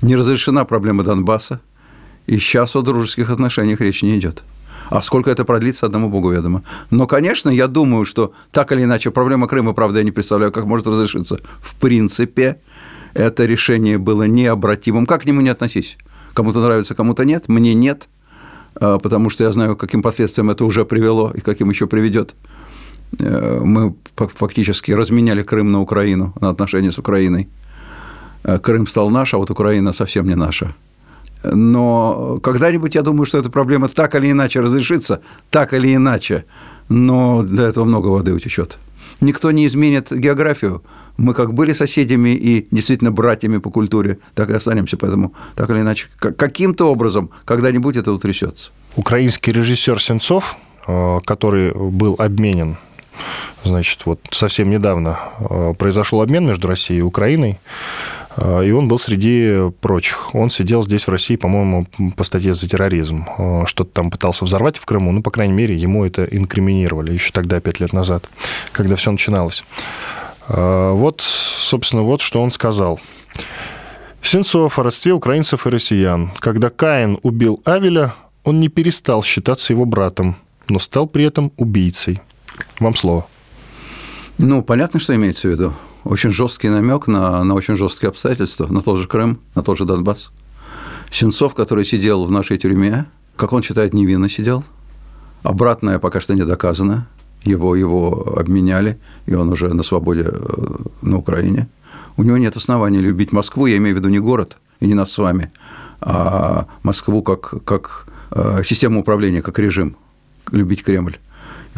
не 0.03 0.17
разрешена 0.17 0.65
проблема 0.65 1.05
Донбасса, 1.05 1.61
и 2.27 2.39
сейчас 2.39 2.77
о 2.77 2.83
дружеских 2.83 3.31
отношениях 3.31 3.81
речь 3.81 4.03
не 4.03 4.19
идет. 4.19 4.45
А 4.89 5.03
сколько 5.03 5.31
это 5.31 5.45
продлится, 5.45 5.87
одному 5.87 6.09
Богу 6.09 6.31
ведомо. 6.31 6.63
Но, 6.91 7.07
конечно, 7.07 7.49
я 7.49 7.69
думаю, 7.69 8.05
что 8.05 8.33
так 8.51 8.73
или 8.73 8.83
иначе 8.83 9.11
проблема 9.11 9.47
Крыма, 9.47 9.73
правда, 9.73 9.99
я 9.99 10.05
не 10.05 10.11
представляю, 10.11 10.53
как 10.53 10.65
может 10.65 10.87
разрешиться. 10.87 11.41
В 11.61 11.77
принципе, 11.77 12.61
это 13.15 13.47
решение 13.47 13.99
было 13.99 14.25
необратимым. 14.25 15.07
Как 15.07 15.23
к 15.23 15.27
нему 15.27 15.41
не 15.43 15.49
относись? 15.49 15.97
Кому-то 16.35 16.61
нравится, 16.61 16.95
кому-то 16.95 17.25
нет. 17.25 17.49
Мне 17.49 17.75
нет, 17.75 18.09
а, 18.75 18.99
потому 18.99 19.31
что 19.31 19.45
я 19.45 19.53
знаю, 19.53 19.77
каким 19.77 20.03
последствиям 20.03 20.51
это 20.51 20.65
уже 20.65 20.85
привело 20.85 21.33
и 21.35 21.41
каким 21.41 21.71
еще 21.71 21.87
приведет. 21.87 22.35
Э, 23.19 23.61
мы 23.63 23.95
фактически 24.17 24.93
разменяли 24.93 25.43
Крым 25.43 25.73
на 25.73 25.81
Украину, 25.81 26.33
на 26.41 26.51
отношения 26.51 26.93
с 26.93 26.99
Украиной. 26.99 27.49
Э, 28.42 28.59
Крым 28.59 28.87
стал 28.87 29.11
наш, 29.11 29.35
а 29.35 29.38
вот 29.38 29.50
Украина 29.50 29.92
совсем 29.92 30.29
не 30.29 30.35
наша. 30.35 30.74
Но 31.42 32.38
когда-нибудь, 32.42 32.94
я 32.94 33.03
думаю, 33.03 33.26
что 33.26 33.38
эта 33.38 33.50
проблема 33.50 33.88
так 33.88 34.14
или 34.14 34.31
иначе 34.31 34.61
разрешится, 34.61 35.22
так 35.50 35.72
или 35.72 35.94
иначе, 35.94 36.44
но 36.88 37.42
для 37.42 37.68
этого 37.68 37.85
много 37.85 38.09
воды 38.09 38.33
утечет. 38.33 38.79
Никто 39.20 39.50
не 39.50 39.66
изменит 39.66 40.12
географию. 40.12 40.83
Мы 41.16 41.35
как 41.35 41.53
были 41.53 41.74
соседями 41.74 42.31
и 42.31 42.66
действительно 42.70 43.11
братьями 43.11 43.59
по 43.59 43.70
культуре, 43.70 44.18
так 44.35 44.50
и 44.50 44.55
останемся. 44.55 44.96
Поэтому 44.96 45.35
так 45.55 45.70
или 45.70 45.81
иначе, 45.81 46.09
каким-то 46.18 46.90
образом 46.90 47.31
когда-нибудь 47.44 47.96
это 47.96 48.12
утрясется. 48.12 48.70
Украинский 48.96 49.53
режиссер 49.53 50.00
Сенцов, 50.00 50.57
э, 50.87 51.20
который 51.24 51.72
был 51.72 52.16
обменен 52.18 52.76
Значит, 53.64 54.07
вот 54.07 54.20
совсем 54.31 54.70
недавно 54.70 55.18
э, 55.38 55.74
произошел 55.79 56.22
обмен 56.22 56.46
между 56.46 56.68
Россией 56.68 57.00
и 57.00 57.03
Украиной. 57.03 57.61
Э, 58.37 58.64
и 58.64 58.71
он 58.71 58.88
был 58.88 58.99
среди 58.99 59.71
прочих. 59.81 60.35
Он 60.35 60.51
сидел 60.51 60.83
здесь, 60.83 61.07
в 61.07 61.11
России, 61.11 61.37
по-моему, 61.37 61.87
по 62.16 62.25
статье 62.25 62.55
за 62.55 62.69
терроризм. 62.69 63.25
Э, 63.38 63.64
что-то 63.66 63.90
там 63.90 64.11
пытался 64.11 64.45
взорвать 64.45 64.77
в 64.79 64.85
Крыму. 64.85 65.12
Ну, 65.12 65.23
по 65.23 65.31
крайней 65.31 65.55
мере, 65.55 65.77
ему 65.77 66.05
это 66.05 66.25
инкриминировали 66.25 67.12
еще 67.12 67.33
тогда, 67.33 67.61
пять 67.61 67.81
лет 67.81 67.93
назад, 67.93 68.29
когда 68.73 68.97
все 68.97 69.11
начиналось. 69.11 69.64
Э, 70.49 70.93
вот, 70.93 71.21
собственно, 71.21 72.03
вот 72.03 72.21
что 72.21 72.43
он 72.43 72.51
сказал. 72.51 73.01
Сенцов 74.23 74.79
о 74.79 74.83
родстве 74.83 75.12
украинцев 75.12 75.66
и 75.66 75.71
россиян. 75.71 76.31
Когда 76.40 76.69
Каин 76.69 77.19
убил 77.23 77.61
Авеля, 77.64 78.14
он 78.45 78.61
не 78.61 78.69
перестал 78.69 79.23
считаться 79.23 79.73
его 79.73 79.87
братом, 79.87 80.37
но 80.69 80.79
стал 80.79 81.07
при 81.07 81.25
этом 81.25 81.53
убийцей. 81.57 82.21
Вам 82.79 82.95
слово. 82.95 83.27
Ну, 84.37 84.62
понятно, 84.62 85.01
что 85.01 85.14
имеется 85.14 85.49
в 85.49 85.51
виду 85.51 85.75
очень 86.05 86.33
жесткий 86.33 86.69
намек 86.69 87.07
на, 87.07 87.45
на 87.45 87.55
очень 87.55 87.77
жесткие 87.77 88.09
обстоятельства, 88.09 88.67
на 88.67 88.81
тот 88.83 88.99
же 88.99 89.07
Крым, 89.07 89.41
на 89.55 89.63
тот 89.63 89.79
же 89.79 89.85
Донбасс. 89.85 90.31
Сенцов, 91.11 91.55
который 91.55 91.85
сидел 91.85 92.25
в 92.25 92.31
нашей 92.31 92.57
тюрьме, 92.57 93.07
как 93.37 93.53
он 93.53 93.63
считает, 93.63 93.95
невинно 93.95 94.29
сидел. 94.29 94.65
Обратное 95.43 95.99
пока 95.99 96.21
что 96.21 96.35
не 96.35 96.45
доказано. 96.45 97.07
Его, 97.43 97.75
его 97.75 98.35
обменяли, 98.39 98.99
и 99.25 99.35
он 99.35 99.49
уже 99.49 99.73
на 99.73 99.83
свободе 99.83 100.29
э, 100.31 100.67
на 101.01 101.17
Украине. 101.17 101.69
У 102.19 102.23
него 102.23 102.37
нет 102.37 102.55
оснований 102.57 102.99
любить 102.99 103.33
Москву, 103.33 103.65
я 103.65 103.79
имею 103.79 103.97
в 103.97 103.99
виду 103.99 104.11
не 104.11 104.19
город 104.19 104.59
и 104.79 104.87
не 104.87 104.93
нас 104.93 105.11
с 105.11 105.17
вами, 105.17 105.51
а 106.03 106.67
Москву 106.83 107.23
как, 107.23 107.65
как 107.65 108.07
э, 108.31 108.63
систему 108.63 109.01
управления, 109.01 109.41
как 109.41 109.59
режим, 109.59 109.97
любить 110.53 110.85
Кремль. 110.85 111.17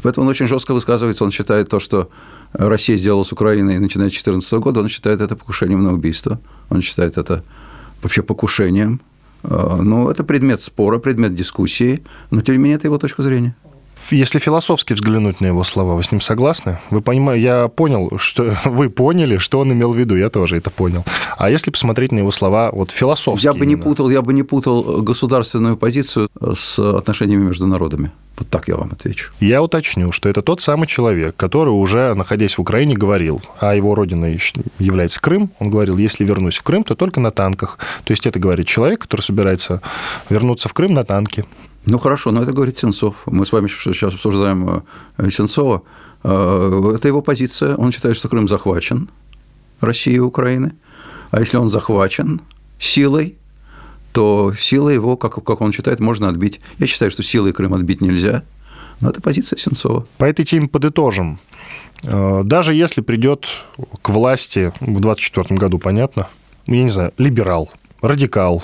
Поэтому 0.02 0.26
он 0.26 0.30
очень 0.30 0.46
жестко 0.46 0.74
высказывается, 0.74 1.24
он 1.24 1.30
считает 1.30 1.68
то, 1.68 1.80
что 1.80 2.10
Россия 2.52 2.96
сделала 2.96 3.22
с 3.22 3.32
Украиной, 3.32 3.78
начиная 3.78 4.08
с 4.08 4.12
2014 4.12 4.52
года, 4.54 4.80
он 4.80 4.88
считает 4.88 5.20
это 5.20 5.36
покушением 5.36 5.82
на 5.82 5.92
убийство, 5.92 6.40
он 6.70 6.82
считает 6.82 7.16
это 7.16 7.44
вообще 8.02 8.22
покушением. 8.22 9.00
А, 9.44 9.78
ну, 9.82 10.10
это 10.10 10.24
предмет 10.24 10.62
спора, 10.62 10.98
предмет 10.98 11.34
дискуссии, 11.34 12.02
но 12.30 12.42
тем 12.42 12.56
не 12.56 12.58
менее 12.60 12.76
это 12.76 12.86
его 12.86 12.98
точка 12.98 13.22
зрения. 13.22 13.54
Если 14.10 14.40
философски 14.40 14.94
взглянуть 14.94 15.40
на 15.40 15.46
его 15.46 15.62
слова, 15.64 15.94
вы 15.94 16.02
с 16.02 16.10
ним 16.10 16.20
согласны? 16.20 16.78
Вы 16.90 17.00
понимаете, 17.02 17.44
я 17.44 17.68
понял, 17.68 18.10
что 18.18 18.56
вы 18.64 18.90
поняли, 18.90 19.38
что 19.38 19.60
он 19.60 19.72
имел 19.72 19.92
в 19.92 19.96
виду, 19.96 20.16
я 20.16 20.28
тоже 20.28 20.56
это 20.56 20.70
понял. 20.70 21.04
А 21.38 21.50
если 21.50 21.70
посмотреть 21.70 22.12
на 22.12 22.18
его 22.18 22.30
слова 22.30 22.70
вот 22.72 22.90
философски? 22.90 23.44
Я 23.44 23.52
бы 23.52 23.60
именно? 23.60 23.70
не 23.70 23.76
путал, 23.76 24.10
я 24.10 24.22
бы 24.22 24.32
не 24.32 24.42
путал 24.42 25.02
государственную 25.02 25.76
позицию 25.76 26.28
с 26.56 26.78
отношениями 26.78 27.44
между 27.44 27.66
народами. 27.66 28.10
Вот 28.42 28.50
так 28.50 28.66
я 28.66 28.74
вам 28.74 28.90
отвечу. 28.90 29.30
Я 29.38 29.62
уточню, 29.62 30.10
что 30.10 30.28
это 30.28 30.42
тот 30.42 30.60
самый 30.60 30.88
человек, 30.88 31.36
который 31.36 31.68
уже, 31.68 32.12
находясь 32.14 32.58
в 32.58 32.60
Украине, 32.60 32.96
говорил, 32.96 33.40
а 33.60 33.76
его 33.76 33.94
родиной 33.94 34.40
является 34.80 35.20
Крым. 35.20 35.52
Он 35.60 35.70
говорил, 35.70 35.96
если 35.96 36.24
вернусь 36.24 36.58
в 36.58 36.62
Крым, 36.64 36.82
то 36.82 36.96
только 36.96 37.20
на 37.20 37.30
танках. 37.30 37.78
То 38.02 38.12
есть 38.12 38.26
это 38.26 38.40
говорит 38.40 38.66
человек, 38.66 39.02
который 39.02 39.20
собирается 39.20 39.80
вернуться 40.28 40.68
в 40.68 40.74
Крым 40.74 40.92
на 40.92 41.04
танке. 41.04 41.44
Ну 41.86 41.98
хорошо, 41.98 42.32
но 42.32 42.42
это 42.42 42.50
говорит 42.50 42.80
Сенцов. 42.80 43.14
Мы 43.26 43.46
с 43.46 43.52
вами 43.52 43.68
сейчас 43.68 44.14
обсуждаем 44.14 44.82
э, 45.18 45.30
Сенцова. 45.30 45.82
Э, 46.24 46.94
это 46.96 47.06
его 47.06 47.22
позиция. 47.22 47.76
Он 47.76 47.92
считает, 47.92 48.16
что 48.16 48.28
Крым 48.28 48.48
захвачен 48.48 49.08
Россией 49.80 50.16
и 50.16 50.18
Украины. 50.18 50.72
А 51.30 51.38
если 51.38 51.58
он 51.58 51.70
захвачен 51.70 52.40
силой, 52.80 53.36
то 54.12 54.52
силой 54.58 54.94
его, 54.94 55.16
как, 55.16 55.42
как 55.42 55.60
он 55.60 55.72
считает, 55.72 56.00
можно 56.00 56.28
отбить. 56.28 56.60
Я 56.78 56.86
считаю, 56.86 57.10
что 57.10 57.22
силой 57.22 57.52
Крым 57.52 57.74
отбить 57.74 58.00
нельзя. 58.00 58.42
Но 59.00 59.10
это 59.10 59.20
позиция 59.20 59.58
Сенцова. 59.58 60.06
По 60.18 60.24
этой 60.24 60.44
теме 60.44 60.68
подытожим. 60.68 61.38
Э, 62.04 62.42
даже 62.44 62.74
если 62.74 63.00
придет 63.00 63.46
к 64.02 64.08
власти 64.10 64.72
в 64.80 65.00
2024 65.00 65.58
году, 65.58 65.78
понятно, 65.78 66.28
я 66.66 66.82
не 66.82 66.90
знаю, 66.90 67.12
либерал, 67.18 67.70
радикал, 68.00 68.62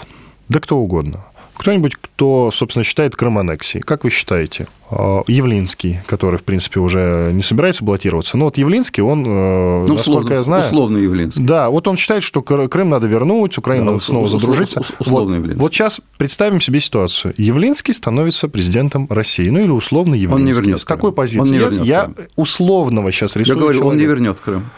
да 0.49 0.61
кто 0.61 0.79
угодно– 0.79 1.25
кто-нибудь, 1.59 1.97
кто, 1.97 2.51
собственно, 2.53 2.85
считает 2.85 3.17
Крым 3.17 3.37
аннексией. 3.39 3.83
Как 3.83 4.05
вы 4.05 4.11
считаете? 4.11 4.69
А, 4.91 5.23
Явлинский, 5.27 5.99
который, 6.07 6.39
в 6.39 6.45
принципе, 6.45 6.81
уже 6.81 7.31
не 7.33 7.43
собирается 7.43 7.85
баллотироваться. 7.85 8.37
Но 8.37 8.47
вот 8.47 8.57
Явлинский, 8.57 9.03
он, 9.03 9.25
э, 9.27 9.29
ну, 9.29 9.95
насколько 9.95 10.01
условно, 10.01 10.33
я 10.33 10.43
знаю... 10.43 10.65
Условно 10.65 10.97
Явлинский. 10.99 11.43
Да, 11.43 11.69
вот 11.69 11.89
он 11.89 11.97
считает, 11.97 12.23
что 12.23 12.43
Крым 12.43 12.91
надо 12.91 13.07
вернуть, 13.07 13.59
Украина 13.59 13.93
да, 13.93 14.01
снова 14.01 14.25
условно, 14.25 14.41
задружиться. 14.41 14.83
Условно 14.99 15.31
вот, 15.31 15.37
Явлинский. 15.37 15.61
Вот 15.61 15.75
сейчас 15.75 16.01
представим 16.17 16.61
себе 16.61 16.81
ситуацию. 16.81 17.35
Явлинский 17.37 17.93
становится 17.93 18.49
президентом 18.49 19.07
России. 19.11 19.49
Ну, 19.51 19.61
или 19.61 19.71
условно 19.71 20.15
Явлинский. 20.15 20.35
Он 20.35 20.45
не 20.45 20.53
вернет 20.53 20.81
С 20.81 20.85
какой 20.85 21.13
позиции? 21.13 21.41
Он 21.41 21.51
не 21.51 21.59
вернет 21.59 21.85
я, 21.85 22.11
я 22.17 22.27
условного 22.37 23.13
сейчас 23.13 23.37
рисую 23.37 23.57
Я 23.57 23.61
говорю, 23.61 23.81
человека. 23.81 23.95
он 23.95 23.99
не 23.99 24.07
вернет 24.07 24.41
Крым. 24.41 24.71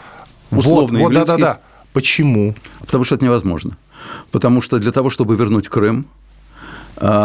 Условно 0.49 0.99
вот, 0.99 1.05
вот, 1.05 1.13
да-да-да. 1.13 1.59
Почему? 1.93 2.55
Потому 2.79 3.03
что 3.03 3.15
это 3.15 3.23
невозможно. 3.23 3.77
Потому 4.31 4.61
что 4.61 4.79
для 4.79 4.91
того, 4.91 5.09
чтобы 5.09 5.35
вернуть 5.35 5.69
Крым, 5.69 6.05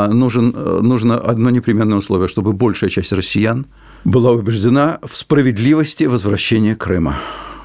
нужен, 0.09 0.55
э, 0.57 0.81
нужно 0.83 1.19
одно 1.19 1.51
непременное 1.51 1.99
условие, 1.99 2.29
чтобы 2.29 2.53
большая 2.53 2.91
часть 2.91 3.13
россиян 3.13 3.67
была 4.05 4.31
убеждена 4.33 4.99
в 5.03 5.15
справедливости 5.17 6.05
возвращения 6.05 6.75
Крыма. 6.75 7.17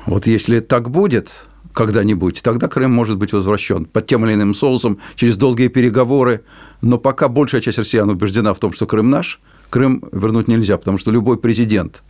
Вот 0.05 0.27
если 0.27 0.59
так 0.59 0.89
будет, 0.89 1.31
когда-нибудь, 1.73 2.41
тогда 2.43 2.67
Крым 2.67 2.91
может 2.91 3.17
быть 3.17 3.33
возвращен 3.33 3.85
под 3.85 4.07
тем 4.07 4.25
или 4.25 4.33
иным 4.33 4.53
соусом, 4.53 4.99
через 5.15 5.37
долгие 5.37 5.69
переговоры. 5.69 6.43
Но 6.81 6.97
пока 6.97 7.27
большая 7.27 7.61
часть 7.61 7.77
россиян 7.77 8.09
убеждена 8.09 8.53
в 8.53 8.59
том, 8.59 8.73
что 8.73 8.85
Крым 8.85 9.09
наш, 9.09 9.39
Крым 9.69 10.03
вернуть 10.11 10.47
нельзя, 10.47 10.77
потому 10.77 10.97
что 10.97 11.11
любой 11.11 11.37
президент, 11.37 12.03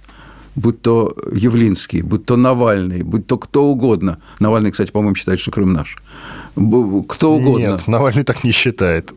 будь 0.56 0.82
то 0.82 1.16
Явлинский, 1.34 2.02
будь 2.02 2.26
то 2.26 2.38
Навальный, 2.38 3.04
будь 3.04 3.28
то 3.28 3.38
кто 3.38 3.66
угодно, 3.66 4.20
Навальный, 4.40 4.72
кстати, 4.72 4.92
по-моему, 4.92 5.16
считает, 5.16 5.40
что 5.40 5.52
Крым 5.52 5.74
наш, 5.74 5.98
кто 7.08 7.34
угодно. 7.36 7.72
Нет, 7.72 7.88
Навальный 7.88 8.24
так 8.24 8.44
не 8.44 8.52
считает. 8.52 9.14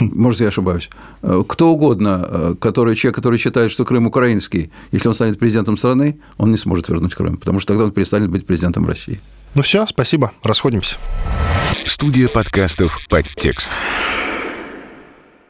Может, 0.00 0.40
я 0.40 0.48
ошибаюсь. 0.48 0.90
Э, 1.22 1.44
кто 1.46 1.72
угодно, 1.72 2.26
э, 2.28 2.54
который, 2.58 2.96
человек, 2.96 3.14
который 3.14 3.38
считает, 3.38 3.70
что 3.72 3.84
Крым 3.84 4.06
украинский, 4.06 4.70
если 4.92 5.08
он 5.08 5.14
станет 5.14 5.38
президентом 5.38 5.76
страны, 5.76 6.18
он 6.38 6.50
не 6.50 6.58
сможет 6.58 6.88
вернуть 6.88 7.14
Крым, 7.14 7.36
потому 7.36 7.60
что 7.60 7.72
тогда 7.72 7.84
он 7.84 7.92
перестанет 7.92 8.30
быть 8.30 8.46
президентом 8.46 8.86
России. 8.86 9.20
Ну 9.54 9.62
все, 9.62 9.86
спасибо, 9.86 10.32
расходимся. 10.42 10.96
Студия 11.86 12.28
подкастов 12.28 12.98
«Подтекст». 13.08 13.70